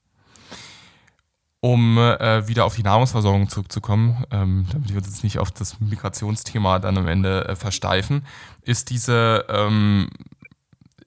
Um 1.62 1.98
äh, 1.98 2.48
wieder 2.48 2.64
auf 2.64 2.76
die 2.76 2.82
Nahrungsversorgung 2.82 3.50
zurückzukommen, 3.50 4.24
ähm, 4.30 4.66
damit 4.72 4.88
wir 4.88 4.96
uns 4.96 5.08
jetzt 5.08 5.24
nicht 5.24 5.38
auf 5.38 5.50
das 5.50 5.78
Migrationsthema 5.78 6.78
dann 6.78 6.96
am 6.96 7.06
Ende 7.06 7.48
äh, 7.48 7.54
versteifen, 7.54 8.24
ist 8.62 8.88
diese 8.88 9.44
ähm, 9.50 10.08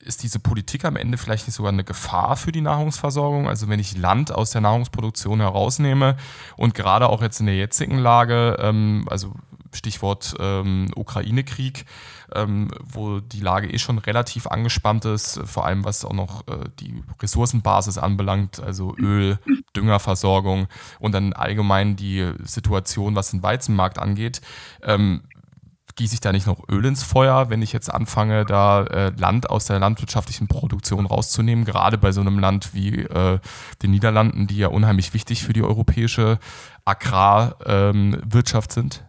ist 0.03 0.21
diese 0.23 0.39
Politik 0.39 0.85
am 0.85 0.95
Ende 0.95 1.17
vielleicht 1.17 1.47
nicht 1.47 1.55
sogar 1.55 1.71
eine 1.71 1.83
Gefahr 1.83 2.35
für 2.35 2.51
die 2.51 2.61
Nahrungsversorgung? 2.61 3.47
Also 3.47 3.67
wenn 3.69 3.79
ich 3.79 3.97
Land 3.97 4.31
aus 4.31 4.51
der 4.51 4.61
Nahrungsproduktion 4.61 5.39
herausnehme 5.39 6.17
und 6.57 6.75
gerade 6.75 7.09
auch 7.09 7.21
jetzt 7.21 7.39
in 7.39 7.45
der 7.47 7.55
jetzigen 7.55 7.97
Lage, 7.97 8.57
ähm, 8.59 9.05
also 9.09 9.33
Stichwort 9.73 10.35
ähm, 10.39 10.87
Ukraine-Krieg, 10.95 11.85
ähm, 12.33 12.71
wo 12.83 13.19
die 13.19 13.39
Lage 13.39 13.69
eh 13.69 13.79
schon 13.79 13.97
relativ 13.97 14.47
angespannt 14.47 15.05
ist, 15.05 15.39
vor 15.45 15.65
allem 15.65 15.83
was 15.85 16.05
auch 16.05 16.13
noch 16.13 16.47
äh, 16.47 16.69
die 16.79 17.03
Ressourcenbasis 17.21 17.97
anbelangt, 17.97 18.61
also 18.61 18.95
Öl, 18.97 19.39
Düngerversorgung 19.75 20.67
und 20.99 21.13
dann 21.13 21.33
allgemein 21.33 21.95
die 21.95 22.31
Situation, 22.43 23.15
was 23.15 23.31
den 23.31 23.43
Weizenmarkt 23.43 23.99
angeht. 23.99 24.41
Ähm, 24.81 25.23
gieße 25.95 26.15
ich 26.15 26.21
da 26.21 26.31
nicht 26.31 26.47
noch 26.47 26.67
Öl 26.69 26.85
ins 26.85 27.03
Feuer, 27.03 27.49
wenn 27.49 27.61
ich 27.61 27.73
jetzt 27.73 27.93
anfange, 27.93 28.45
da 28.45 28.83
äh, 28.83 29.11
Land 29.15 29.49
aus 29.49 29.65
der 29.65 29.79
landwirtschaftlichen 29.79 30.47
Produktion 30.47 31.05
rauszunehmen, 31.05 31.65
gerade 31.65 31.97
bei 31.97 32.11
so 32.11 32.21
einem 32.21 32.39
Land 32.39 32.73
wie 32.73 33.01
äh, 33.01 33.39
den 33.81 33.91
Niederlanden, 33.91 34.47
die 34.47 34.57
ja 34.57 34.69
unheimlich 34.69 35.13
wichtig 35.13 35.43
für 35.43 35.53
die 35.53 35.61
europäische 35.63 36.39
Agrarwirtschaft 36.85 38.71
ähm, 38.71 38.73
sind? 38.73 39.05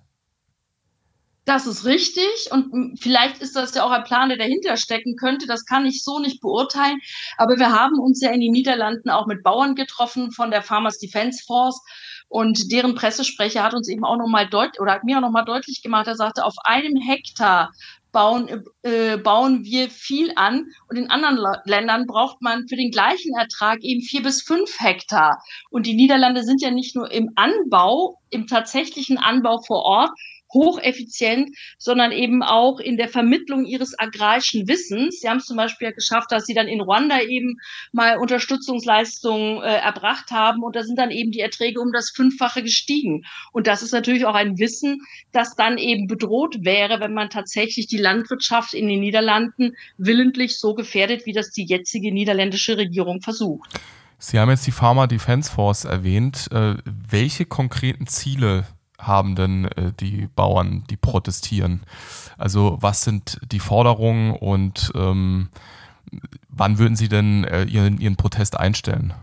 Das 1.46 1.66
ist 1.66 1.84
richtig 1.84 2.50
und 2.50 2.98
vielleicht 2.98 3.42
ist 3.42 3.54
das 3.54 3.74
ja 3.74 3.84
auch 3.84 3.90
ein 3.90 4.04
Plan, 4.04 4.30
der 4.30 4.38
dahinter 4.38 4.78
stecken 4.78 5.16
könnte. 5.16 5.46
Das 5.46 5.66
kann 5.66 5.84
ich 5.84 6.02
so 6.02 6.18
nicht 6.18 6.40
beurteilen. 6.40 6.98
Aber 7.36 7.58
wir 7.58 7.70
haben 7.70 7.98
uns 7.98 8.22
ja 8.22 8.30
in 8.30 8.40
den 8.40 8.52
Niederlanden 8.52 9.10
auch 9.10 9.26
mit 9.26 9.42
Bauern 9.42 9.74
getroffen 9.74 10.32
von 10.32 10.50
der 10.50 10.62
Farmers 10.62 10.98
Defence 10.98 11.42
Force 11.42 11.82
und 12.28 12.72
deren 12.72 12.94
Pressesprecher 12.94 13.62
hat 13.62 13.74
uns 13.74 13.88
eben 13.88 14.04
auch 14.04 14.16
noch 14.16 14.26
mal 14.26 14.48
deutlich 14.48 14.80
oder 14.80 14.92
hat 14.92 15.04
mir 15.04 15.18
auch 15.18 15.22
noch 15.22 15.30
mal 15.30 15.44
deutlich 15.44 15.82
gemacht. 15.82 16.06
Er 16.06 16.16
sagte, 16.16 16.44
auf 16.44 16.54
einem 16.64 16.96
Hektar 16.96 17.70
bauen, 18.10 18.64
äh, 18.82 19.18
bauen 19.18 19.64
wir 19.64 19.90
viel 19.90 20.32
an. 20.36 20.66
Und 20.88 20.96
in 20.96 21.10
anderen 21.10 21.38
Ländern 21.64 22.06
braucht 22.06 22.40
man 22.40 22.66
für 22.68 22.76
den 22.76 22.90
gleichen 22.90 23.36
Ertrag 23.36 23.82
eben 23.82 24.00
vier 24.00 24.22
bis 24.22 24.42
fünf 24.42 24.80
Hektar. 24.80 25.42
Und 25.70 25.86
die 25.86 25.94
Niederlande 25.94 26.42
sind 26.42 26.62
ja 26.62 26.70
nicht 26.70 26.96
nur 26.96 27.10
im 27.12 27.30
Anbau, 27.34 28.20
im 28.30 28.46
tatsächlichen 28.46 29.18
Anbau 29.18 29.60
vor 29.60 29.82
Ort, 29.82 30.10
hocheffizient, 30.54 31.50
sondern 31.78 32.12
eben 32.12 32.42
auch 32.42 32.80
in 32.80 32.96
der 32.96 33.08
Vermittlung 33.08 33.64
ihres 33.64 33.98
agrarischen 33.98 34.66
Wissens. 34.68 35.20
Sie 35.20 35.28
haben 35.28 35.38
es 35.38 35.46
zum 35.46 35.56
Beispiel 35.56 35.92
geschafft, 35.92 36.32
dass 36.32 36.46
sie 36.46 36.54
dann 36.54 36.68
in 36.68 36.80
Ruanda 36.80 37.20
eben 37.20 37.56
mal 37.92 38.18
Unterstützungsleistungen 38.18 39.62
äh, 39.62 39.76
erbracht 39.76 40.30
haben 40.30 40.62
und 40.62 40.76
da 40.76 40.82
sind 40.82 40.98
dann 40.98 41.10
eben 41.10 41.32
die 41.32 41.40
Erträge 41.40 41.80
um 41.80 41.92
das 41.92 42.10
Fünffache 42.10 42.62
gestiegen. 42.62 43.24
Und 43.52 43.66
das 43.66 43.82
ist 43.82 43.92
natürlich 43.92 44.24
auch 44.24 44.34
ein 44.34 44.58
Wissen, 44.58 45.00
das 45.32 45.56
dann 45.56 45.78
eben 45.78 46.06
bedroht 46.06 46.56
wäre, 46.60 47.00
wenn 47.00 47.12
man 47.12 47.30
tatsächlich 47.30 47.86
die 47.86 47.98
Landwirtschaft 47.98 48.74
in 48.74 48.88
den 48.88 49.00
Niederlanden 49.00 49.76
willentlich 49.98 50.58
so 50.58 50.74
gefährdet, 50.74 51.26
wie 51.26 51.32
das 51.32 51.50
die 51.50 51.66
jetzige 51.66 52.12
niederländische 52.12 52.76
Regierung 52.78 53.20
versucht. 53.20 53.68
Sie 54.18 54.38
haben 54.38 54.50
jetzt 54.50 54.66
die 54.66 54.72
Pharma 54.72 55.06
Defense 55.06 55.50
Force 55.50 55.84
erwähnt. 55.84 56.48
Äh, 56.50 56.76
welche 56.84 57.44
konkreten 57.44 58.06
Ziele 58.06 58.66
haben 59.06 59.36
denn 59.36 59.66
äh, 59.66 59.92
die 59.98 60.28
Bauern, 60.34 60.84
die 60.90 60.96
protestieren? 60.96 61.82
Also 62.38 62.78
was 62.80 63.02
sind 63.02 63.40
die 63.52 63.60
Forderungen 63.60 64.34
und 64.34 64.92
ähm, 64.94 65.48
wann 66.48 66.78
würden 66.78 66.96
sie 66.96 67.08
denn 67.08 67.44
äh, 67.44 67.64
ihren, 67.64 68.00
ihren 68.00 68.16
Protest 68.16 68.58
einstellen? 68.58 69.14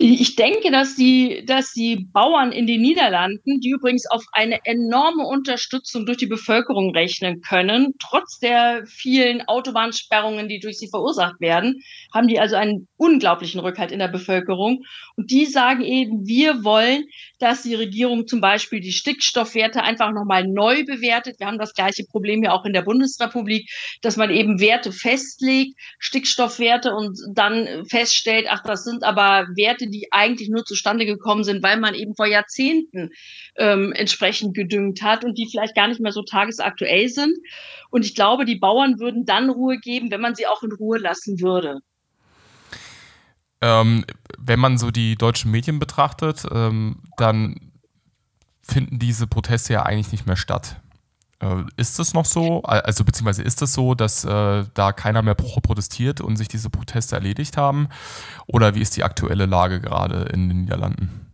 Ich 0.00 0.36
denke, 0.36 0.70
dass 0.70 0.94
die, 0.94 1.44
dass 1.44 1.72
die 1.72 2.06
Bauern 2.12 2.52
in 2.52 2.68
den 2.68 2.82
Niederlanden, 2.82 3.58
die 3.58 3.70
übrigens 3.70 4.08
auf 4.08 4.24
eine 4.30 4.60
enorme 4.64 5.26
Unterstützung 5.26 6.06
durch 6.06 6.18
die 6.18 6.28
Bevölkerung 6.28 6.94
rechnen 6.94 7.40
können, 7.40 7.94
trotz 7.98 8.38
der 8.38 8.84
vielen 8.86 9.42
Autobahnsperrungen, 9.48 10.48
die 10.48 10.60
durch 10.60 10.78
sie 10.78 10.86
verursacht 10.86 11.40
werden, 11.40 11.82
haben 12.14 12.28
die 12.28 12.38
also 12.38 12.54
einen 12.54 12.86
unglaublichen 12.96 13.58
Rückhalt 13.58 13.90
in 13.90 13.98
der 13.98 14.06
Bevölkerung. 14.06 14.84
Und 15.16 15.32
die 15.32 15.46
sagen 15.46 15.82
eben, 15.82 16.24
wir 16.28 16.62
wollen, 16.62 17.02
dass 17.40 17.64
die 17.64 17.74
Regierung 17.74 18.28
zum 18.28 18.40
Beispiel 18.40 18.78
die 18.78 18.92
Stickstoffwerte 18.92 19.82
einfach 19.82 20.12
nochmal 20.12 20.46
neu 20.46 20.84
bewertet. 20.84 21.40
Wir 21.40 21.48
haben 21.48 21.58
das 21.58 21.74
gleiche 21.74 22.04
Problem 22.04 22.44
ja 22.44 22.52
auch 22.52 22.64
in 22.64 22.72
der 22.72 22.82
Bundesrepublik, 22.82 23.68
dass 24.02 24.16
man 24.16 24.30
eben 24.30 24.60
Werte 24.60 24.92
festlegt, 24.92 25.76
Stickstoffwerte 25.98 26.94
und 26.94 27.18
dann 27.34 27.84
feststellt, 27.86 28.46
ach, 28.48 28.62
das 28.62 28.84
sind 28.84 29.02
aber 29.02 29.48
Werte, 29.56 29.87
die 29.88 30.08
eigentlich 30.12 30.48
nur 30.48 30.64
zustande 30.64 31.06
gekommen 31.06 31.44
sind, 31.44 31.62
weil 31.62 31.78
man 31.78 31.94
eben 31.94 32.14
vor 32.14 32.26
Jahrzehnten 32.26 33.10
ähm, 33.56 33.92
entsprechend 33.92 34.54
gedüngt 34.54 35.02
hat 35.02 35.24
und 35.24 35.36
die 35.36 35.48
vielleicht 35.50 35.74
gar 35.74 35.88
nicht 35.88 36.00
mehr 36.00 36.12
so 36.12 36.22
tagesaktuell 36.22 37.08
sind. 37.08 37.36
Und 37.90 38.04
ich 38.04 38.14
glaube, 38.14 38.44
die 38.44 38.56
Bauern 38.56 38.98
würden 38.98 39.24
dann 39.24 39.50
Ruhe 39.50 39.78
geben, 39.78 40.10
wenn 40.10 40.20
man 40.20 40.34
sie 40.34 40.46
auch 40.46 40.62
in 40.62 40.72
Ruhe 40.72 40.98
lassen 40.98 41.40
würde. 41.40 41.80
Ähm, 43.60 44.04
wenn 44.38 44.60
man 44.60 44.78
so 44.78 44.90
die 44.90 45.16
deutschen 45.16 45.50
Medien 45.50 45.78
betrachtet, 45.78 46.44
ähm, 46.52 47.02
dann 47.16 47.72
finden 48.62 48.98
diese 48.98 49.26
Proteste 49.26 49.72
ja 49.72 49.82
eigentlich 49.82 50.12
nicht 50.12 50.26
mehr 50.26 50.36
statt. 50.36 50.80
Äh, 51.40 51.64
ist 51.76 51.98
es 51.98 52.14
noch 52.14 52.24
so? 52.24 52.62
Also 52.62 53.04
beziehungsweise 53.04 53.42
ist 53.42 53.62
es 53.62 53.72
so, 53.72 53.94
dass 53.94 54.24
äh, 54.24 54.64
da 54.74 54.92
keiner 54.92 55.22
mehr 55.22 55.34
protestiert 55.34 56.20
und 56.20 56.36
sich 56.36 56.48
diese 56.48 56.70
Proteste 56.70 57.16
erledigt 57.16 57.56
haben? 57.56 57.88
Oder 58.46 58.74
wie 58.74 58.82
ist 58.82 58.96
die 58.96 59.04
aktuelle 59.04 59.46
Lage 59.46 59.80
gerade 59.80 60.28
in 60.32 60.48
den 60.48 60.60
Niederlanden? 60.62 61.28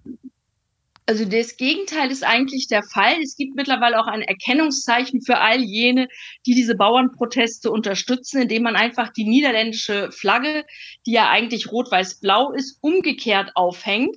Also 1.07 1.27
das 1.27 1.59
Gegenteil 1.59 2.11
ist 2.11 2.25
eigentlich 2.25 2.67
der 2.67 2.83
Fall. 2.83 3.17
Es 3.23 3.37
gibt 3.37 3.57
mittlerweile 3.57 4.01
auch 4.01 4.07
ein 4.07 4.23
Erkennungszeichen 4.23 5.21
für 5.21 5.39
all 5.39 5.61
jene, 5.61 6.09
die 6.47 6.55
diese 6.55 6.77
Bauernproteste 6.77 7.71
unterstützen, 7.71 8.41
indem 8.41 8.63
man 8.63 8.75
einfach 8.75 9.11
die 9.11 9.25
niederländische 9.25 10.11
Flagge, 10.13 10.65
die 11.05 11.13
ja 11.13 11.29
eigentlich 11.29 11.71
rot-weiß-blau 11.71 12.53
ist, 12.53 12.79
umgekehrt 12.81 13.51
aufhängt. 13.55 14.17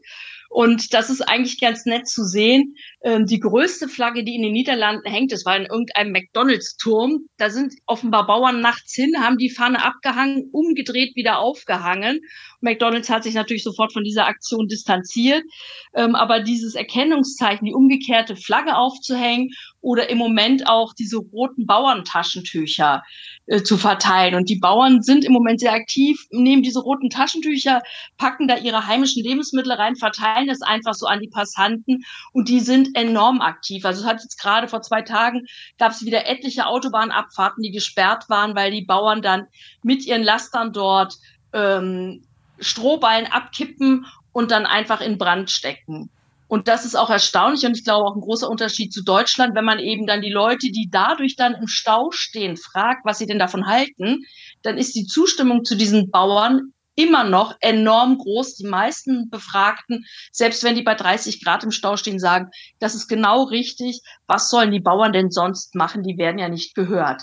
Und 0.50 0.94
das 0.94 1.10
ist 1.10 1.22
eigentlich 1.22 1.60
ganz 1.60 1.86
nett 1.86 2.08
zu 2.08 2.24
sehen. 2.24 2.77
Ähm, 3.08 3.26
die 3.26 3.40
größte 3.40 3.88
Flagge, 3.88 4.26
die 4.26 4.36
in 4.36 4.42
den 4.42 4.52
Niederlanden 4.52 5.10
hängt, 5.10 5.32
das 5.32 5.46
war 5.46 5.56
in 5.56 5.66
irgendeinem 5.66 6.12
McDonalds-Turm. 6.12 7.20
Da 7.38 7.50
sind 7.50 7.74
offenbar 7.86 8.28
Bauern 8.28 8.60
nachts 8.60 8.94
hin, 8.96 9.24
haben 9.24 9.38
die 9.38 9.50
Fahne 9.50 9.82
abgehangen, 9.82 10.50
umgedreht, 10.52 11.16
wieder 11.16 11.40
aufgehangen. 11.40 12.20
McDonalds 12.60 13.10
hat 13.10 13.24
sich 13.24 13.34
natürlich 13.34 13.64
sofort 13.64 13.94
von 13.94 14.04
dieser 14.04 14.28
Aktion 14.28 14.68
distanziert. 14.68 15.42
Ähm, 15.96 16.16
aber 16.16 16.42
dieses 16.42 16.76
Erkennungszeichen, 16.76 17.66
die 17.66 17.74
umgekehrte 17.74 18.36
Flagge 18.36 18.76
aufzuhängen 18.76 19.52
oder 19.80 20.10
im 20.10 20.18
Moment 20.18 20.68
auch 20.68 20.94
diese 20.94 21.16
roten 21.16 21.66
Bauerntaschentücher 21.66 23.04
äh, 23.46 23.64
zu 23.64 23.78
verteilen. 23.78 24.36
Und 24.36 24.50
die 24.50 24.60
Bauern 24.60 25.02
sind 25.02 25.24
im 25.24 25.32
Moment 25.32 25.62
sehr 25.62 25.72
aktiv, 25.72 26.20
nehmen 26.32 26.62
diese 26.62 26.82
roten 26.82 27.10
Taschentücher, 27.10 27.82
packen 28.18 28.50
da 28.50 28.58
ihre 28.58 28.86
heimischen 28.88 29.24
Lebensmittel 29.24 29.72
rein, 29.72 29.96
verteilen 29.96 30.50
es 30.50 30.62
einfach 30.62 30.94
so 30.94 31.06
an 31.06 31.22
die 31.22 31.30
Passanten 31.30 32.04
und 32.34 32.50
die 32.50 32.60
sind 32.60 32.97
enorm 32.98 33.42
aktiv. 33.42 33.86
Also 33.86 34.01
es 34.01 34.08
hat 34.08 34.24
jetzt 34.24 34.42
gerade 34.42 34.68
vor 34.68 34.82
zwei 34.82 35.04
Tagen 35.04 35.46
gab 35.77 35.92
es 35.92 36.04
wieder 36.04 36.25
etliche 36.25 36.66
Autobahnabfahrten, 36.66 37.62
die 37.62 37.72
gesperrt 37.72 38.27
waren, 38.30 38.56
weil 38.56 38.72
die 38.72 38.86
Bauern 38.86 39.22
dann 39.22 39.48
mit 39.84 40.06
ihren 40.06 40.24
Lastern 40.24 40.74
dort 40.74 41.16
ähm, 41.54 42.24
Strohballen 42.60 43.27
abkippen 43.27 44.08
und 44.32 44.51
dann 44.51 44.66
einfach 44.66 45.01
in 45.01 45.18
Brand 45.18 45.51
stecken. 45.51 46.10
Und 46.48 46.68
das 46.68 46.86
ist 46.86 46.96
auch 46.96 47.10
erstaunlich 47.10 47.66
und 47.66 47.77
ich 47.77 47.84
glaube 47.84 48.06
auch 48.06 48.16
ein 48.16 48.22
großer 48.22 48.50
Unterschied 48.50 48.94
zu 48.94 49.04
Deutschland, 49.04 49.54
wenn 49.54 49.66
man 49.66 49.80
eben 49.80 50.08
dann 50.08 50.22
die 50.22 50.32
Leute, 50.32 50.72
die 50.72 50.88
dadurch 50.89 51.36
dann 51.36 51.56
im 51.56 51.68
Stau 51.68 52.10
stehen, 52.12 52.56
fragt, 52.56 53.06
was 53.06 53.20
sie 53.20 53.27
denn 53.27 53.38
davon 53.38 53.68
halten, 53.68 54.24
dann 54.63 54.77
ist 54.77 54.96
die 54.96 55.06
Zustimmung 55.06 55.66
zu 55.66 55.75
diesen 55.75 56.10
Bauern 56.10 56.74
immer 56.98 57.24
noch 57.24 57.56
enorm 57.62 58.18
groß. 58.18 58.56
Die 58.56 58.68
meisten 58.68 59.30
Befragten, 59.30 60.06
selbst 60.32 60.63
wenn 60.63 60.75
die 60.75 60.82
bei 60.82 60.96
30 60.96 61.44
Grad 61.44 61.63
im 61.63 61.72
Stau 61.72 61.96
stehen, 61.96 62.20
sagen, 62.20 62.50
das 62.80 62.96
ist 62.96 63.08
genau 63.08 63.44
richtig. 63.44 64.01
Was 64.25 64.50
sollen 64.50 64.72
die 64.72 64.82
Bauern 64.82 65.13
denn 65.13 65.32
sonst 65.32 65.75
machen? 65.75 66.04
Die 66.04 66.18
werden 66.18 66.39
ja 66.39 66.50
nicht 66.50 66.75
gehört. 66.75 67.22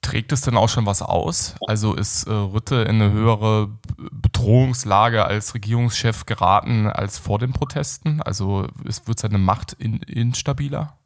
Trägt 0.00 0.32
es 0.32 0.40
denn 0.40 0.56
auch 0.56 0.68
schon 0.68 0.86
was 0.86 1.00
aus? 1.00 1.54
Also 1.68 1.94
ist 1.94 2.24
äh, 2.24 2.32
Rütte 2.32 2.76
in 2.76 3.00
eine 3.00 3.12
höhere 3.12 3.70
Bedrohungslage 4.10 5.24
als 5.24 5.54
Regierungschef 5.54 6.26
geraten 6.26 6.88
als 6.88 7.18
vor 7.18 7.38
den 7.38 7.52
Protesten? 7.52 8.20
Also 8.20 8.66
wird 8.82 9.18
seine 9.18 9.38
Macht 9.38 9.74
in, 9.74 9.98
instabiler? 9.98 10.98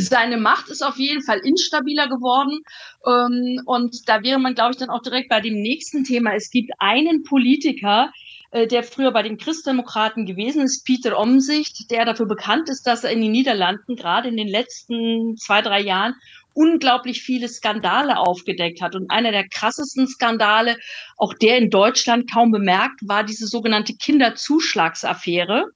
Seine 0.00 0.36
Macht 0.36 0.68
ist 0.68 0.82
auf 0.82 0.96
jeden 0.96 1.22
Fall 1.22 1.38
instabiler 1.38 2.08
geworden. 2.08 2.60
Ähm, 3.04 3.60
und 3.66 4.08
da 4.08 4.22
wäre 4.22 4.38
man, 4.38 4.54
glaube 4.54 4.70
ich, 4.72 4.78
dann 4.78 4.90
auch 4.90 5.02
direkt 5.02 5.28
bei 5.28 5.40
dem 5.40 5.60
nächsten 5.60 6.04
Thema. 6.04 6.34
Es 6.34 6.50
gibt 6.50 6.70
einen 6.78 7.24
Politiker, 7.24 8.12
äh, 8.52 8.68
der 8.68 8.84
früher 8.84 9.10
bei 9.10 9.24
den 9.24 9.38
Christdemokraten 9.38 10.24
gewesen 10.24 10.62
ist, 10.62 10.84
Peter 10.84 11.18
Omsicht, 11.18 11.90
der 11.90 12.04
dafür 12.04 12.26
bekannt 12.26 12.68
ist, 12.68 12.86
dass 12.86 13.02
er 13.02 13.10
in 13.10 13.20
den 13.20 13.32
Niederlanden 13.32 13.96
gerade 13.96 14.28
in 14.28 14.36
den 14.36 14.46
letzten 14.46 15.36
zwei, 15.36 15.62
drei 15.62 15.80
Jahren 15.80 16.14
unglaublich 16.54 17.22
viele 17.22 17.48
Skandale 17.48 18.18
aufgedeckt 18.18 18.80
hat. 18.80 18.94
Und 18.94 19.10
einer 19.10 19.32
der 19.32 19.48
krassesten 19.48 20.06
Skandale, 20.06 20.76
auch 21.16 21.34
der 21.34 21.58
in 21.58 21.70
Deutschland 21.70 22.32
kaum 22.32 22.52
bemerkt, 22.52 23.00
war 23.02 23.24
diese 23.24 23.48
sogenannte 23.48 23.94
Kinderzuschlagsaffäre. 23.94 25.66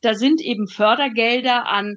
Da 0.00 0.14
sind 0.14 0.40
eben 0.40 0.68
Fördergelder 0.68 1.66
an 1.66 1.96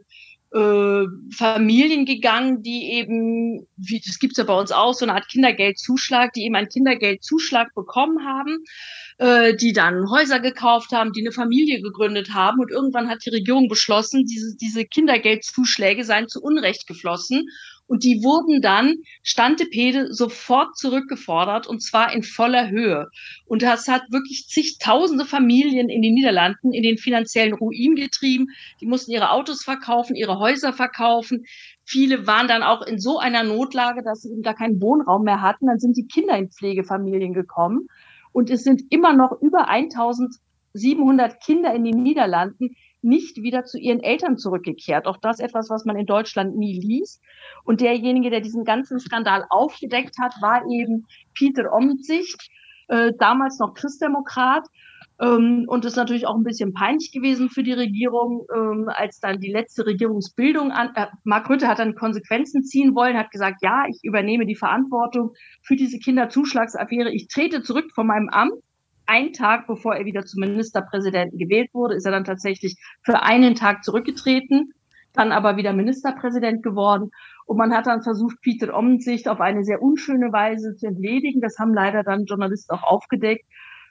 äh, 0.58 1.06
Familien 1.36 2.06
gegangen, 2.06 2.64
die 2.64 2.94
eben, 2.94 3.68
wie 3.76 4.02
das 4.04 4.18
gibt's 4.18 4.38
ja 4.38 4.44
bei 4.44 4.58
uns 4.58 4.72
auch, 4.72 4.94
so 4.94 5.06
eine 5.06 5.14
Art 5.14 5.28
Kindergeldzuschlag, 5.28 6.34
die 6.34 6.46
eben 6.46 6.56
einen 6.56 6.70
Kindergeldzuschlag 6.70 7.74
bekommen 7.76 8.26
haben, 8.26 8.64
äh, 9.20 9.56
die 9.56 9.74
dann 9.74 10.10
Häuser 10.10 10.40
gekauft 10.40 10.92
haben, 10.94 11.12
die 11.12 11.22
eine 11.22 11.32
Familie 11.32 11.82
gegründet 11.82 12.34
haben. 12.34 12.60
Und 12.60 12.72
irgendwann 12.72 13.08
hat 13.08 13.24
die 13.26 13.30
Regierung 13.30 13.68
beschlossen, 13.68 14.26
diese, 14.26 14.56
diese 14.58 14.86
Kindergeldzuschläge 14.86 16.04
seien 16.04 16.28
zu 16.28 16.42
Unrecht 16.42 16.88
geflossen 16.88 17.48
und 17.88 18.04
die 18.04 18.22
wurden 18.24 18.62
dann 18.62 18.96
Stantepede 19.24 20.14
sofort 20.14 20.78
zurückgefordert 20.78 21.68
und 21.68 21.82
zwar 21.82 22.14
in 22.14 22.22
voller 22.22 22.70
Höhe. 22.70 23.08
Und 23.46 23.62
das 23.62 23.88
hat 23.88 24.04
wirklich 24.12 24.48
zigtausende 24.48 25.26
Familien 25.26 25.90
in 25.90 26.02
den 26.02 26.14
Niederlanden 26.14 26.74
in 26.74 26.84
den 26.84 26.98
finanziellen 26.98 27.54
Ruin 27.54 27.96
getrieben. 27.96 28.48
Die 28.82 28.86
mussten 28.86 29.12
ihre 29.12 29.32
Autos 29.32 29.64
verkaufen, 29.64 30.16
ihre 30.16 30.38
Häuser 30.38 30.74
verkaufen. 30.74 31.46
Viele 31.86 32.28
waren 32.28 32.48
dann 32.48 32.64
auch 32.64 32.82
in 32.86 33.00
so 33.00 33.18
einer 33.18 33.44
Notlage, 33.44 34.04
dass 34.04 34.22
sie 34.22 34.32
eben 34.32 34.42
gar 34.42 34.56
keinen 34.56 34.82
Wohnraum 34.82 35.24
mehr 35.24 35.42
hatten. 35.42 35.68
Dann 35.68 35.80
sind 35.80 35.96
die 35.96 36.08
Kinder 36.08 36.38
in 36.38 36.50
Pflegefamilien 36.50 37.34
gekommen. 37.34 37.88
Und 38.34 38.50
es 38.50 38.64
sind 38.64 38.84
immer 38.90 39.14
noch 39.14 39.42
über 39.42 39.70
1700 39.70 41.42
Kinder 41.42 41.74
in 41.74 41.86
den 41.86 42.04
Niederlanden, 42.04 42.76
nicht 43.02 43.38
wieder 43.38 43.64
zu 43.64 43.78
ihren 43.78 44.02
Eltern 44.02 44.38
zurückgekehrt. 44.38 45.06
Auch 45.06 45.18
das 45.18 45.40
etwas, 45.40 45.70
was 45.70 45.86
man 45.86 45.98
in 45.98 46.06
Deutschland 46.06 46.56
nie 46.56 46.80
liest. 46.80 47.22
Und 47.64 47.82
derjenige, 47.82 48.30
der 48.30 48.42
diesen 48.42 48.64
ganzen 48.64 49.00
Skandal 49.00 49.46
aufgedeckt 49.50 50.16
hat, 50.20 50.34
war 50.42 50.64
eben 50.70 51.06
Peter 51.34 51.72
Omtzigt, 51.72 52.50
äh, 52.88 53.12
damals 53.18 53.60
noch 53.60 53.74
Christdemokrat. 53.74 54.68
Ähm, 55.20 55.66
und 55.68 55.84
es 55.84 55.94
ist 55.94 55.98
natürlich 55.98 56.28
auch 56.28 56.36
ein 56.36 56.44
bisschen 56.44 56.74
peinlich 56.74 57.12
gewesen 57.12 57.50
für 57.50 57.64
die 57.64 57.74
Regierung, 57.74 58.46
ähm, 58.56 58.88
als 58.88 59.20
dann 59.20 59.40
die 59.40 59.52
letzte 59.52 59.86
Regierungsbildung 59.86 60.72
an. 60.72 60.92
Äh, 60.96 61.08
Mark 61.24 61.50
Rütte 61.50 61.68
hat 61.68 61.80
dann 61.80 61.96
Konsequenzen 61.96 62.64
ziehen 62.64 62.94
wollen, 62.94 63.18
hat 63.18 63.32
gesagt, 63.32 63.58
ja, 63.62 63.86
ich 63.90 64.00
übernehme 64.04 64.46
die 64.46 64.56
Verantwortung 64.56 65.34
für 65.64 65.76
diese 65.76 65.98
Kinderzuschlagsaffäre. 65.98 67.12
Ich 67.12 67.28
trete 67.28 67.64
zurück 67.64 67.92
von 67.96 68.06
meinem 68.06 68.30
Amt 68.30 68.54
einen 69.08 69.34
Tag 69.34 69.68
bevor 69.68 69.96
er 69.96 70.06
wieder 70.06 70.26
zum 70.26 70.42
Ministerpräsidenten 70.42 71.38
gewählt 71.38 71.70
wurde, 71.74 71.96
ist 71.96 72.06
er 72.06 72.12
dann 72.12 72.26
tatsächlich 72.26 72.78
für 73.04 73.22
einen 73.24 73.56
Tag 73.56 73.84
zurückgetreten, 73.84 74.74
dann 75.14 75.32
aber 75.32 75.58
wieder 75.58 75.74
Ministerpräsident 75.74 76.64
geworden. 76.64 77.10
Und 77.46 77.58
man 77.58 77.74
hat 77.74 77.88
dann 77.88 78.04
versucht, 78.04 78.42
Peter 78.42 78.78
Omtzigt 78.78 79.28
auf 79.28 79.40
eine 79.40 79.64
sehr 79.64 79.82
unschöne 79.82 80.32
Weise 80.32 80.76
zu 80.76 80.88
entledigen. 80.88 81.42
Das 81.42 81.58
haben 81.58 81.74
leider 81.74 82.04
dann 82.04 82.26
Journalisten 82.26 82.76
auch 82.76 82.84
aufgedeckt. 82.84 83.46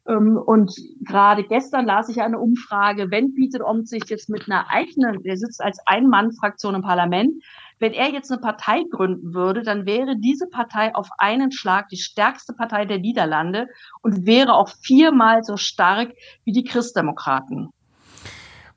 Ähm, 0.06 0.36
und 0.36 0.72
gerade 1.04 1.44
gestern 1.44 1.86
las 1.86 2.08
ich 2.08 2.22
eine 2.22 2.38
Umfrage, 2.38 3.10
wenn 3.10 3.34
Peter 3.34 3.66
Omtzigt 3.66 4.10
jetzt 4.10 4.28
mit 4.28 4.48
einer 4.48 4.70
eigenen, 4.70 5.22
der 5.22 5.36
sitzt 5.36 5.62
als 5.62 5.78
Ein-Mann-Fraktion 5.86 6.74
im 6.74 6.82
Parlament, 6.82 7.42
wenn 7.78 7.92
er 7.92 8.10
jetzt 8.10 8.30
eine 8.30 8.40
Partei 8.40 8.82
gründen 8.90 9.34
würde, 9.34 9.62
dann 9.62 9.86
wäre 9.86 10.16
diese 10.18 10.46
Partei 10.46 10.94
auf 10.94 11.08
einen 11.18 11.52
Schlag 11.52 11.88
die 11.88 11.98
stärkste 11.98 12.52
Partei 12.52 12.84
der 12.84 12.98
Niederlande 12.98 13.68
und 14.02 14.26
wäre 14.26 14.54
auch 14.54 14.70
viermal 14.80 15.44
so 15.44 15.56
stark 15.56 16.12
wie 16.44 16.52
die 16.52 16.64
Christdemokraten. 16.64 17.70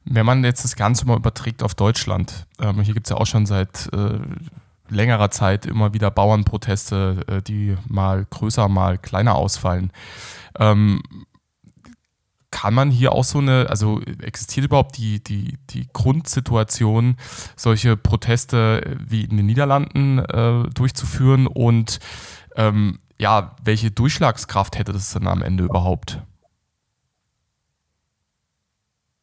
Wenn 0.06 0.26
man 0.26 0.44
jetzt 0.44 0.64
das 0.64 0.76
Ganze 0.76 1.06
mal 1.06 1.18
überträgt 1.18 1.64
auf 1.64 1.76
Deutschland, 1.76 2.48
ähm, 2.60 2.82
hier 2.82 2.94
gibt 2.94 3.08
es 3.08 3.12
ja 3.12 3.18
auch 3.18 3.28
schon 3.28 3.46
seit 3.46 3.90
äh, 3.94 4.20
längerer 4.90 5.30
Zeit 5.30 5.66
immer 5.66 5.94
wieder 5.94 6.12
Bauernproteste, 6.12 7.22
äh, 7.28 7.42
die 7.42 7.78
mal 7.88 8.26
größer, 8.30 8.68
mal 8.68 8.98
kleiner 8.98 9.36
ausfallen. 9.36 9.92
Ähm, 10.58 11.02
kann 12.52 12.74
man 12.74 12.92
hier 12.92 13.12
auch 13.12 13.24
so 13.24 13.40
eine, 13.40 13.68
also 13.70 14.02
existiert 14.22 14.66
überhaupt 14.66 14.98
die, 14.98 15.24
die, 15.24 15.58
die 15.70 15.88
Grundsituation, 15.94 17.18
solche 17.56 17.96
Proteste 17.96 18.98
wie 19.00 19.24
in 19.24 19.38
den 19.38 19.46
Niederlanden 19.46 20.20
äh, 20.20 20.70
durchzuführen 20.74 21.48
und 21.48 22.00
ähm, 22.56 23.00
ja, 23.20 23.56
welche 23.64 23.92
Durchschlagskraft 23.92 24.78
hätte 24.78 24.94
das 24.94 25.14
dann 25.14 25.28
am 25.28 25.42
Ende 25.42 25.66
überhaupt? 25.66 26.22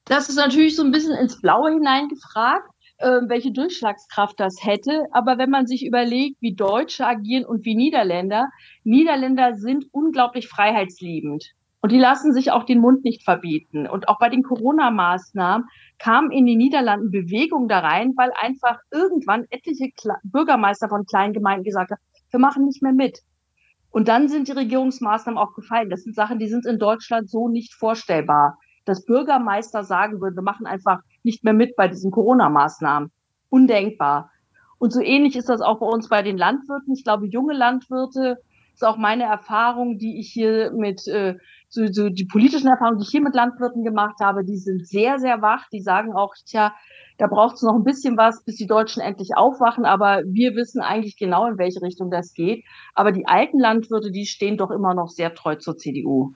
Das 0.05 0.29
ist 0.29 0.37
natürlich 0.37 0.77
so 0.77 0.85
ein 0.85 0.93
bisschen 0.93 1.17
ins 1.17 1.41
Blaue 1.41 1.73
hineingefragt, 1.73 2.71
äh, 2.99 3.23
welche 3.27 3.51
Durchschlagskraft 3.51 4.39
das 4.39 4.63
hätte. 4.63 5.07
Aber 5.13 5.39
wenn 5.39 5.51
man 5.51 5.67
sich 5.67 5.85
überlegt, 5.85 6.37
wie 6.41 6.55
Deutsche 6.55 7.07
agieren 7.07 7.45
und 7.45 7.65
wie 7.65 7.75
Niederländer, 7.75 8.49
Niederländer 8.85 9.55
sind 9.57 9.87
unglaublich 9.91 10.49
freiheitsliebend. 10.49 11.53
Und 11.87 11.93
die 11.93 12.01
lassen 12.01 12.33
sich 12.33 12.51
auch 12.51 12.65
den 12.65 12.81
Mund 12.81 13.05
nicht 13.05 13.23
verbieten. 13.23 13.87
Und 13.87 14.09
auch 14.09 14.19
bei 14.19 14.29
den 14.29 14.43
Corona-Maßnahmen 14.43 15.69
kam 16.01 16.33
in 16.33 16.45
den 16.45 16.59
Niederlanden 16.59 17.13
Bewegung 17.13 17.69
da 17.69 17.79
rein, 17.79 18.15
weil 18.17 18.33
einfach 18.43 18.81
irgendwann 18.91 19.45
etliche 19.51 19.93
Kle 19.93 20.17
Bürgermeister 20.25 20.89
von 20.89 21.07
kleinen 21.07 21.33
Gemeinden 21.33 21.63
gesagt 21.63 21.93
haben, 21.93 22.01
wir 22.33 22.41
machen 22.41 22.65
nicht 22.65 22.83
mehr 22.83 22.93
mit. 22.93 23.21
Und 23.91 24.09
dann 24.09 24.27
sind 24.27 24.49
die 24.49 24.53
Regierungsmaßnahmen 24.53 25.39
auch 25.39 25.55
gefallen. 25.55 25.89
Das 25.89 26.03
sind 26.03 26.17
Sachen, 26.17 26.41
die 26.41 26.49
sind 26.49 26.67
in 26.67 26.81
Deutschland 26.81 27.31
so 27.31 27.49
nicht 27.49 27.73
vorstellbar. 27.73 28.59
Dass 28.85 29.05
Bürgermeister 29.05 29.85
sagen 29.85 30.21
würden, 30.21 30.35
wir 30.35 30.43
machen 30.43 30.67
einfach 30.67 31.03
nicht 31.23 31.45
mehr 31.45 31.55
mit 31.55 31.77
bei 31.77 31.87
diesen 31.87 32.11
Corona-Maßnahmen. 32.11 33.13
Undenkbar. 33.49 34.33
Und 34.79 34.93
so 34.93 35.01
ähnlich 35.01 35.37
ist 35.37 35.49
das 35.49 35.61
auch 35.61 35.79
bei 35.79 35.87
uns 35.87 36.09
bei 36.09 36.23
den 36.23 36.37
Landwirten. 36.37 36.95
Ich 36.95 37.05
glaube, 37.05 37.29
junge 37.29 37.55
Landwirte 37.55 38.39
ist 38.77 38.85
auch 38.85 38.99
meine 38.99 39.25
Erfahrung, 39.25 39.97
die 39.97 40.21
ich 40.21 40.31
hier 40.31 40.71
mit 40.73 41.09
äh, 41.09 41.37
so, 41.69 41.87
so 41.91 42.09
die 42.09 42.27
politischen 42.27 42.69
Erfahrungen, 42.69 42.99
die 42.99 43.05
ich 43.05 43.11
hier 43.11 43.23
mit 43.23 43.35
Landwirten 43.35 43.83
gemacht 43.85 44.17
habe, 44.21 44.45
die 44.45 44.57
sind 44.57 44.87
sehr, 44.87 45.19
sehr 45.19 45.43
wach. 45.43 45.69
Die 45.73 45.83
sagen 45.83 46.13
auch, 46.15 46.35
tja, 46.47 46.75
da 47.19 47.27
braucht 47.27 47.57
es 47.57 47.63
noch 47.63 47.75
ein 47.75 47.85
bisschen 47.85 48.17
was, 48.17 48.45
bis 48.45 48.57
die 48.57 48.67
Deutschen 48.67 49.03
endlich 49.03 49.31
aufwachen. 49.37 49.85
Aber 49.85 50.23
wir 50.27 50.55
wissen 50.55 50.81
eigentlich 50.81 51.17
genau, 51.19 51.47
in 51.47 51.59
welche 51.59 51.83
Richtung 51.83 52.11
das 52.11 52.33
geht. 52.33 52.65
Aber 52.95 53.13
die 53.13 53.27
alten 53.27 53.59
Landwirte, 53.59 54.11
die 54.11 54.27
stehen 54.27 54.57
doch 54.57 54.71
immer 54.71 54.95
noch 54.95 55.09
sehr 55.09 55.35
treu 55.35 55.57
zur 55.57 55.77
CDU. 55.77 56.35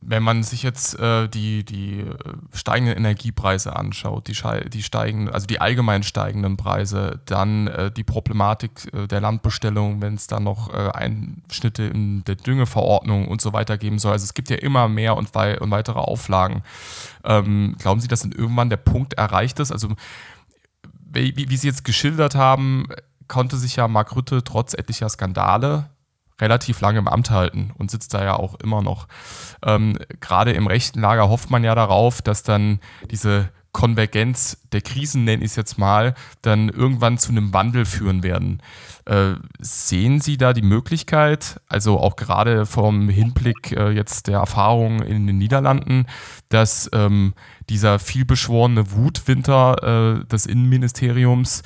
Wenn 0.00 0.22
man 0.22 0.44
sich 0.44 0.62
jetzt 0.62 0.96
äh, 1.00 1.28
die, 1.28 1.64
die 1.64 2.00
äh, 2.00 2.14
steigenden 2.52 2.96
Energiepreise 2.96 3.74
anschaut, 3.74 4.28
die, 4.28 4.36
die 4.70 4.82
steigen, 4.84 5.28
also 5.28 5.46
die 5.48 5.60
allgemein 5.60 6.04
steigenden 6.04 6.56
Preise, 6.56 7.20
dann 7.26 7.66
äh, 7.66 7.90
die 7.90 8.04
Problematik 8.04 8.92
äh, 8.94 9.08
der 9.08 9.20
Landbestellung, 9.20 10.00
wenn 10.00 10.14
es 10.14 10.28
da 10.28 10.38
noch 10.38 10.72
äh, 10.72 10.90
Einschnitte 10.90 11.82
in 11.82 12.22
der 12.24 12.36
Düngeverordnung 12.36 13.26
und 13.26 13.40
so 13.40 13.52
weiter 13.52 13.76
geben 13.76 13.98
soll. 13.98 14.12
Also 14.12 14.24
es 14.24 14.34
gibt 14.34 14.50
ja 14.50 14.56
immer 14.56 14.88
mehr 14.88 15.16
und, 15.16 15.34
wei 15.34 15.58
und 15.58 15.72
weitere 15.72 15.98
Auflagen. 15.98 16.62
Ähm, 17.24 17.74
glauben 17.80 18.00
Sie, 18.00 18.08
dass 18.08 18.20
dann 18.20 18.32
irgendwann 18.32 18.70
der 18.70 18.76
Punkt 18.76 19.14
erreicht 19.14 19.58
ist? 19.58 19.72
Also 19.72 19.88
wie, 21.10 21.34
wie 21.36 21.56
Sie 21.56 21.66
jetzt 21.66 21.84
geschildert 21.84 22.36
haben, 22.36 22.86
konnte 23.26 23.56
sich 23.56 23.76
ja 23.76 23.88
Mark 23.88 24.14
Rütte 24.14 24.44
trotz 24.44 24.74
etlicher 24.74 25.08
Skandale 25.08 25.90
relativ 26.40 26.80
lange 26.80 26.98
im 26.98 27.08
Amt 27.08 27.30
halten 27.30 27.72
und 27.76 27.90
sitzt 27.90 28.14
da 28.14 28.24
ja 28.24 28.36
auch 28.36 28.54
immer 28.56 28.82
noch. 28.82 29.08
Ähm, 29.64 29.98
Gerade 30.20 30.52
im 30.52 30.66
rechten 30.66 31.00
Lager 31.00 31.28
hofft 31.28 31.50
man 31.50 31.64
ja 31.64 31.74
darauf, 31.74 32.22
dass 32.22 32.42
dann 32.42 32.80
diese 33.10 33.50
Konvergenz 33.72 34.58
der 34.72 34.80
Krisen, 34.80 35.24
nenne 35.24 35.44
ich 35.44 35.52
es 35.52 35.56
jetzt 35.56 35.78
mal, 35.78 36.14
dann 36.42 36.68
irgendwann 36.68 37.18
zu 37.18 37.30
einem 37.30 37.52
Wandel 37.52 37.84
führen 37.84 38.22
werden. 38.22 38.62
Äh, 39.04 39.34
sehen 39.60 40.20
Sie 40.20 40.36
da 40.36 40.52
die 40.52 40.62
Möglichkeit, 40.62 41.60
also 41.68 42.00
auch 42.00 42.16
gerade 42.16 42.66
vom 42.66 43.08
Hinblick 43.08 43.72
äh, 43.72 43.90
jetzt 43.90 44.26
der 44.26 44.38
Erfahrungen 44.38 45.02
in 45.02 45.26
den 45.26 45.38
Niederlanden, 45.38 46.06
dass 46.48 46.90
ähm, 46.92 47.34
dieser 47.68 47.98
vielbeschworene 47.98 48.90
Wutwinter 48.92 50.22
äh, 50.22 50.24
des 50.26 50.46
Innenministeriums 50.46 51.62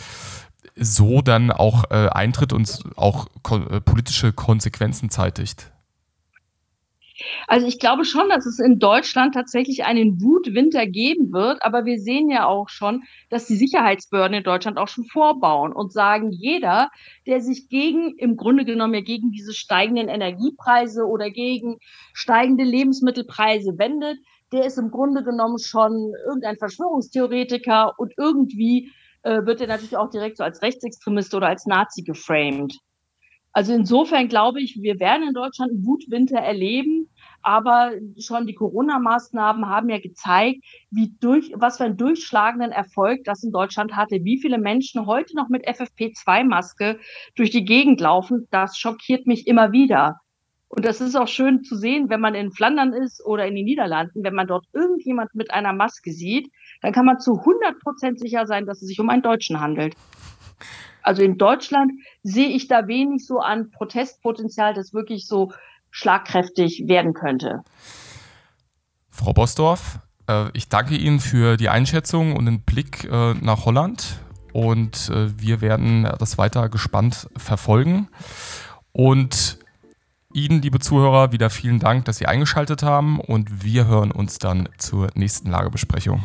so 0.84 1.22
dann 1.22 1.50
auch 1.50 1.84
äh, 1.90 2.08
eintritt 2.08 2.52
und 2.52 2.82
auch 2.96 3.26
ko 3.42 3.56
äh, 3.56 3.80
politische 3.80 4.32
Konsequenzen 4.32 5.10
zeitigt? 5.10 5.72
Also 7.46 7.66
ich 7.66 7.78
glaube 7.78 8.04
schon, 8.04 8.28
dass 8.28 8.46
es 8.46 8.58
in 8.58 8.78
Deutschland 8.78 9.34
tatsächlich 9.34 9.84
einen 9.84 10.20
Wutwinter 10.20 10.86
geben 10.86 11.32
wird, 11.32 11.62
aber 11.62 11.84
wir 11.84 11.98
sehen 11.98 12.30
ja 12.30 12.46
auch 12.46 12.68
schon, 12.68 13.02
dass 13.30 13.46
die 13.46 13.56
Sicherheitsbehörden 13.56 14.38
in 14.38 14.44
Deutschland 14.44 14.78
auch 14.78 14.88
schon 14.88 15.04
vorbauen 15.04 15.72
und 15.72 15.92
sagen, 15.92 16.30
jeder, 16.32 16.90
der 17.26 17.40
sich 17.40 17.68
gegen, 17.68 18.16
im 18.18 18.36
Grunde 18.36 18.64
genommen 18.64 18.94
ja 18.94 19.00
gegen 19.00 19.30
diese 19.30 19.52
steigenden 19.52 20.08
Energiepreise 20.08 21.04
oder 21.04 21.30
gegen 21.30 21.78
steigende 22.12 22.64
Lebensmittelpreise 22.64 23.78
wendet, 23.78 24.18
der 24.52 24.66
ist 24.66 24.78
im 24.78 24.90
Grunde 24.90 25.22
genommen 25.24 25.58
schon 25.58 26.12
irgendein 26.26 26.58
Verschwörungstheoretiker 26.58 27.94
und 27.98 28.12
irgendwie 28.18 28.90
äh, 29.22 29.44
wird 29.44 29.60
er 29.60 29.68
natürlich 29.68 29.96
auch 29.96 30.10
direkt 30.10 30.36
so 30.36 30.44
als 30.44 30.62
Rechtsextremist 30.62 31.34
oder 31.34 31.48
als 31.48 31.66
Nazi 31.66 32.02
geframed. 32.02 32.76
Also 33.54 33.74
insofern 33.74 34.28
glaube 34.28 34.62
ich, 34.62 34.78
wir 34.80 34.98
werden 34.98 35.28
in 35.28 35.34
Deutschland 35.34 35.72
einen 35.72 35.86
Wutwinter 35.86 36.38
erleben, 36.38 37.10
aber 37.42 37.92
schon 38.18 38.46
die 38.46 38.54
Corona-Maßnahmen 38.54 39.68
haben 39.68 39.90
ja 39.90 39.98
gezeigt, 39.98 40.64
wie 40.90 41.12
durch, 41.20 41.52
was 41.54 41.76
für 41.76 41.84
einen 41.84 41.98
durchschlagenden 41.98 42.72
Erfolg 42.72 43.24
das 43.24 43.42
in 43.42 43.52
Deutschland 43.52 43.94
hatte. 43.94 44.24
Wie 44.24 44.40
viele 44.40 44.56
Menschen 44.56 45.06
heute 45.06 45.36
noch 45.36 45.50
mit 45.50 45.68
FFP2-Maske 45.68 46.98
durch 47.34 47.50
die 47.50 47.64
Gegend 47.64 48.00
laufen, 48.00 48.48
das 48.50 48.78
schockiert 48.78 49.26
mich 49.26 49.46
immer 49.46 49.72
wieder. 49.72 50.18
Und 50.68 50.86
das 50.86 51.02
ist 51.02 51.16
auch 51.16 51.28
schön 51.28 51.62
zu 51.62 51.76
sehen, 51.76 52.08
wenn 52.08 52.20
man 52.20 52.34
in 52.34 52.52
Flandern 52.52 52.94
ist 52.94 53.22
oder 53.26 53.46
in 53.46 53.54
den 53.54 53.66
Niederlanden, 53.66 54.24
wenn 54.24 54.34
man 54.34 54.46
dort 54.46 54.64
irgendjemand 54.72 55.34
mit 55.34 55.50
einer 55.50 55.74
Maske 55.74 56.12
sieht, 56.12 56.50
dann 56.82 56.92
kann 56.92 57.06
man 57.06 57.20
zu 57.20 57.38
100 57.38 57.80
Prozent 57.80 58.20
sicher 58.20 58.46
sein, 58.46 58.66
dass 58.66 58.82
es 58.82 58.88
sich 58.88 59.00
um 59.00 59.08
einen 59.08 59.22
Deutschen 59.22 59.60
handelt. 59.60 59.94
Also 61.02 61.22
in 61.22 61.38
Deutschland 61.38 61.92
sehe 62.22 62.48
ich 62.48 62.68
da 62.68 62.86
wenig 62.86 63.26
so 63.26 63.38
an 63.38 63.70
Protestpotenzial, 63.70 64.74
das 64.74 64.92
wirklich 64.92 65.26
so 65.26 65.52
schlagkräftig 65.90 66.84
werden 66.86 67.14
könnte. 67.14 67.62
Frau 69.10 69.32
Bosdorf, 69.32 69.98
äh, 70.28 70.46
ich 70.54 70.68
danke 70.68 70.96
Ihnen 70.96 71.20
für 71.20 71.56
die 71.56 71.68
Einschätzung 71.68 72.36
und 72.36 72.46
den 72.46 72.62
Blick 72.62 73.04
äh, 73.04 73.34
nach 73.34 73.64
Holland 73.64 74.20
und 74.52 75.10
äh, 75.10 75.38
wir 75.38 75.60
werden 75.60 76.08
das 76.18 76.38
weiter 76.38 76.68
gespannt 76.68 77.28
verfolgen. 77.36 78.08
Und 78.92 79.58
Ihnen, 80.34 80.62
liebe 80.62 80.78
Zuhörer, 80.78 81.32
wieder 81.32 81.50
vielen 81.50 81.78
Dank, 81.78 82.06
dass 82.06 82.16
Sie 82.16 82.26
eingeschaltet 82.26 82.82
haben 82.82 83.20
und 83.20 83.64
wir 83.64 83.86
hören 83.86 84.10
uns 84.10 84.38
dann 84.38 84.68
zur 84.78 85.08
nächsten 85.14 85.50
Lagebesprechung. 85.50 86.22